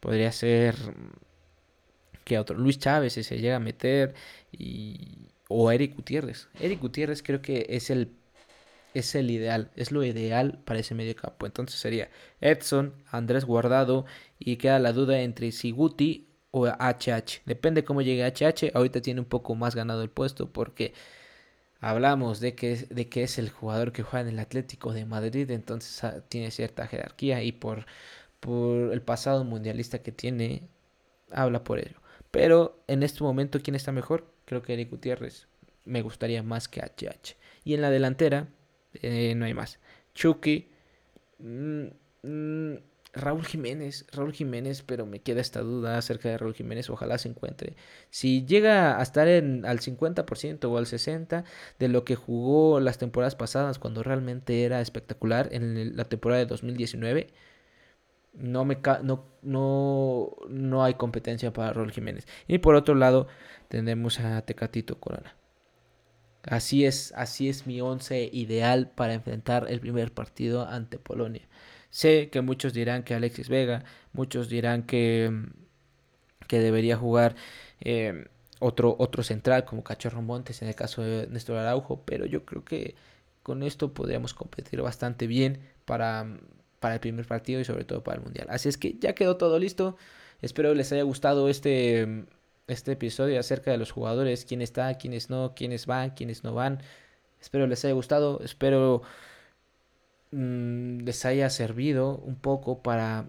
Podría 0.00 0.32
ser 0.32 0.76
que 2.24 2.38
otro, 2.38 2.56
Luis 2.56 2.78
Chávez 2.78 3.14
si 3.14 3.22
se 3.22 3.38
llega 3.38 3.56
a 3.56 3.60
meter, 3.60 4.14
y, 4.52 5.28
o 5.48 5.70
Eric 5.70 5.96
Gutiérrez. 5.96 6.48
Eric 6.60 6.80
Gutiérrez 6.80 7.22
creo 7.22 7.42
que 7.42 7.66
es 7.70 7.90
el 7.90 8.12
es 8.98 9.14
el 9.14 9.30
ideal, 9.30 9.70
es 9.76 9.92
lo 9.92 10.04
ideal 10.04 10.60
para 10.64 10.80
ese 10.80 10.94
medio 10.94 11.14
campo. 11.16 11.46
Entonces 11.46 11.80
sería 11.80 12.10
Edson, 12.40 12.94
Andrés 13.10 13.44
Guardado 13.44 14.06
y 14.38 14.56
queda 14.56 14.78
la 14.78 14.92
duda 14.92 15.20
entre 15.20 15.52
Siguti 15.52 16.28
o 16.50 16.66
HH. 16.66 17.42
Depende 17.46 17.84
cómo 17.84 18.02
llegue 18.02 18.24
HH. 18.24 18.72
Ahorita 18.74 19.00
tiene 19.02 19.20
un 19.20 19.26
poco 19.26 19.54
más 19.54 19.74
ganado 19.74 20.02
el 20.02 20.10
puesto 20.10 20.52
porque 20.52 20.94
hablamos 21.80 22.40
de 22.40 22.54
que, 22.54 22.76
de 22.76 23.08
que 23.08 23.22
es 23.22 23.38
el 23.38 23.50
jugador 23.50 23.92
que 23.92 24.02
juega 24.02 24.28
en 24.28 24.34
el 24.34 24.38
Atlético 24.40 24.92
de 24.92 25.04
Madrid, 25.04 25.50
entonces 25.50 26.02
ah, 26.04 26.22
tiene 26.28 26.50
cierta 26.50 26.86
jerarquía 26.86 27.42
y 27.42 27.52
por, 27.52 27.86
por 28.40 28.92
el 28.92 29.02
pasado 29.02 29.44
mundialista 29.44 30.00
que 30.02 30.12
tiene, 30.12 30.68
habla 31.30 31.64
por 31.64 31.78
ello. 31.78 32.00
Pero 32.30 32.82
en 32.88 33.02
este 33.02 33.22
momento, 33.24 33.60
¿quién 33.62 33.74
está 33.74 33.92
mejor? 33.92 34.32
Creo 34.44 34.62
que 34.62 34.74
Eric 34.74 34.90
Gutiérrez 34.90 35.48
me 35.84 36.02
gustaría 36.02 36.42
más 36.42 36.68
que 36.68 36.80
HH. 36.80 37.36
Y 37.64 37.74
en 37.74 37.80
la 37.80 37.90
delantera, 37.90 38.48
eh, 38.94 39.34
no 39.34 39.44
hay 39.44 39.54
más. 39.54 39.78
Chucky. 40.14 40.68
Mm, 41.38 41.86
mm, 42.22 42.76
Raúl 43.12 43.44
Jiménez, 43.46 44.06
Raúl 44.12 44.32
Jiménez, 44.32 44.82
pero 44.82 45.06
me 45.06 45.20
queda 45.20 45.40
esta 45.40 45.60
duda 45.60 45.98
acerca 45.98 46.28
de 46.28 46.38
Raúl 46.38 46.54
Jiménez, 46.54 46.90
ojalá 46.90 47.18
se 47.18 47.28
encuentre. 47.28 47.74
Si 48.10 48.44
llega 48.46 48.98
a 48.98 49.02
estar 49.02 49.28
en, 49.28 49.64
al 49.66 49.80
50% 49.80 50.64
o 50.64 50.78
al 50.78 50.86
60% 50.86 51.44
de 51.78 51.88
lo 51.88 52.04
que 52.04 52.16
jugó 52.16 52.80
las 52.80 52.98
temporadas 52.98 53.34
pasadas, 53.36 53.78
cuando 53.78 54.02
realmente 54.02 54.64
era 54.64 54.80
espectacular 54.80 55.48
en 55.52 55.96
la 55.96 56.04
temporada 56.04 56.40
de 56.40 56.46
2019, 56.46 57.28
no, 58.34 58.64
me 58.64 58.78
no, 59.02 59.24
no, 59.42 60.36
no 60.48 60.84
hay 60.84 60.94
competencia 60.94 61.52
para 61.52 61.72
Raúl 61.72 61.92
Jiménez. 61.92 62.26
Y 62.46 62.58
por 62.58 62.74
otro 62.74 62.94
lado, 62.94 63.26
tenemos 63.68 64.20
a 64.20 64.42
Tecatito 64.42 64.98
Corona. 65.00 65.37
Así 66.48 66.86
es, 66.86 67.12
así 67.14 67.48
es 67.48 67.66
mi 67.66 67.80
once 67.82 68.30
ideal 68.32 68.90
para 68.90 69.12
enfrentar 69.12 69.66
el 69.68 69.80
primer 69.80 70.12
partido 70.12 70.66
ante 70.66 70.98
Polonia. 70.98 71.46
Sé 71.90 72.30
que 72.30 72.40
muchos 72.40 72.72
dirán 72.72 73.02
que 73.02 73.14
Alexis 73.14 73.48
Vega, 73.50 73.84
muchos 74.12 74.48
dirán 74.48 74.84
que, 74.84 75.30
que 76.46 76.60
debería 76.60 76.96
jugar 76.96 77.36
eh, 77.80 78.28
otro, 78.60 78.96
otro 78.98 79.22
central 79.22 79.64
como 79.66 79.84
Cachorro 79.84 80.22
Montes 80.22 80.62
en 80.62 80.68
el 80.68 80.74
caso 80.74 81.02
de 81.02 81.26
Néstor 81.28 81.58
Araujo, 81.58 82.02
pero 82.04 82.24
yo 82.24 82.44
creo 82.46 82.64
que 82.64 82.94
con 83.42 83.62
esto 83.62 83.92
podríamos 83.92 84.32
competir 84.32 84.80
bastante 84.80 85.26
bien 85.26 85.60
para, 85.84 86.26
para 86.80 86.94
el 86.94 87.00
primer 87.00 87.26
partido 87.26 87.60
y 87.60 87.64
sobre 87.64 87.84
todo 87.84 88.02
para 88.02 88.18
el 88.18 88.24
Mundial. 88.24 88.46
Así 88.50 88.70
es 88.70 88.78
que 88.78 88.96
ya 88.98 89.14
quedó 89.14 89.36
todo 89.36 89.58
listo. 89.58 89.96
Espero 90.40 90.74
les 90.74 90.92
haya 90.92 91.02
gustado 91.02 91.48
este 91.50 92.26
este 92.68 92.92
episodio 92.92 93.40
acerca 93.40 93.70
de 93.70 93.78
los 93.78 93.90
jugadores, 93.92 94.44
quién 94.44 94.62
está, 94.62 94.94
quiénes 94.94 95.30
no, 95.30 95.54
quiénes 95.54 95.86
van, 95.86 96.10
quiénes 96.10 96.44
no 96.44 96.54
van. 96.54 96.80
Espero 97.40 97.66
les 97.66 97.84
haya 97.84 97.94
gustado, 97.94 98.40
espero 98.44 99.02
mm, 100.30 101.00
les 101.00 101.24
haya 101.24 101.50
servido 101.50 102.16
un 102.18 102.36
poco 102.36 102.82
para 102.82 103.28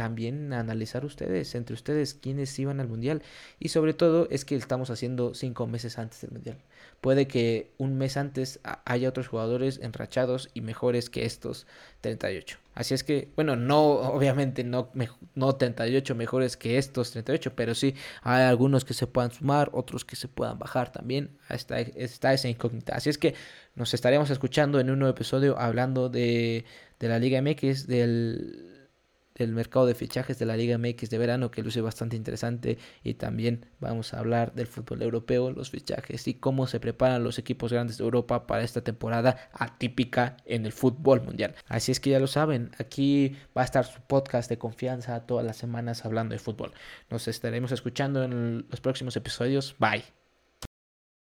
también 0.00 0.54
analizar 0.54 1.04
ustedes, 1.04 1.54
entre 1.54 1.74
ustedes, 1.74 2.14
quiénes 2.14 2.58
iban 2.58 2.80
al 2.80 2.88
mundial. 2.88 3.20
Y 3.58 3.68
sobre 3.68 3.92
todo 3.92 4.28
es 4.30 4.46
que 4.46 4.56
estamos 4.56 4.88
haciendo 4.88 5.34
cinco 5.34 5.66
meses 5.66 5.98
antes 5.98 6.22
del 6.22 6.30
mundial. 6.30 6.56
Puede 7.02 7.28
que 7.28 7.72
un 7.76 7.98
mes 7.98 8.16
antes 8.16 8.60
haya 8.86 9.10
otros 9.10 9.28
jugadores 9.28 9.78
enrachados 9.82 10.48
y 10.54 10.62
mejores 10.62 11.10
que 11.10 11.26
estos 11.26 11.66
38. 12.00 12.56
Así 12.74 12.94
es 12.94 13.04
que, 13.04 13.28
bueno, 13.36 13.56
no, 13.56 13.82
obviamente 13.82 14.64
no, 14.64 14.90
no 15.34 15.56
38 15.56 16.14
mejores 16.14 16.56
que 16.56 16.78
estos 16.78 17.10
38, 17.10 17.52
pero 17.54 17.74
sí 17.74 17.94
hay 18.22 18.44
algunos 18.44 18.86
que 18.86 18.94
se 18.94 19.06
puedan 19.06 19.32
sumar, 19.32 19.68
otros 19.74 20.06
que 20.06 20.16
se 20.16 20.28
puedan 20.28 20.58
bajar 20.58 20.90
también. 20.92 21.36
Está, 21.50 21.78
está 21.80 22.32
esa 22.32 22.48
incógnita. 22.48 22.94
Así 22.94 23.10
es 23.10 23.18
que 23.18 23.34
nos 23.74 23.92
estaremos 23.92 24.30
escuchando 24.30 24.80
en 24.80 24.88
un 24.88 24.98
nuevo 24.98 25.14
episodio 25.14 25.58
hablando 25.58 26.08
de, 26.08 26.64
de 26.98 27.08
la 27.08 27.18
Liga 27.18 27.42
MX, 27.42 27.86
del 27.86 28.79
el 29.44 29.52
mercado 29.52 29.86
de 29.86 29.94
fichajes 29.94 30.38
de 30.38 30.46
la 30.46 30.56
Liga 30.56 30.78
MX 30.78 31.10
de 31.10 31.18
verano 31.18 31.50
que 31.50 31.62
luce 31.62 31.80
bastante 31.80 32.16
interesante 32.16 32.78
y 33.02 33.14
también 33.14 33.66
vamos 33.80 34.14
a 34.14 34.18
hablar 34.18 34.54
del 34.54 34.66
fútbol 34.66 35.02
europeo, 35.02 35.50
los 35.50 35.70
fichajes 35.70 36.26
y 36.28 36.34
cómo 36.34 36.66
se 36.66 36.80
preparan 36.80 37.24
los 37.24 37.38
equipos 37.38 37.72
grandes 37.72 37.98
de 37.98 38.04
Europa 38.04 38.46
para 38.46 38.62
esta 38.62 38.82
temporada 38.82 39.48
atípica 39.52 40.36
en 40.44 40.66
el 40.66 40.72
fútbol 40.72 41.22
mundial. 41.22 41.54
Así 41.66 41.92
es 41.92 42.00
que 42.00 42.10
ya 42.10 42.20
lo 42.20 42.26
saben, 42.26 42.70
aquí 42.78 43.36
va 43.56 43.62
a 43.62 43.64
estar 43.64 43.84
su 43.84 44.00
podcast 44.02 44.48
de 44.48 44.58
confianza 44.58 45.26
todas 45.26 45.44
las 45.44 45.56
semanas 45.56 46.04
hablando 46.04 46.32
de 46.32 46.38
fútbol. 46.38 46.72
Nos 47.10 47.28
estaremos 47.28 47.72
escuchando 47.72 48.24
en 48.24 48.66
los 48.68 48.80
próximos 48.80 49.16
episodios. 49.16 49.76
Bye. 49.78 50.19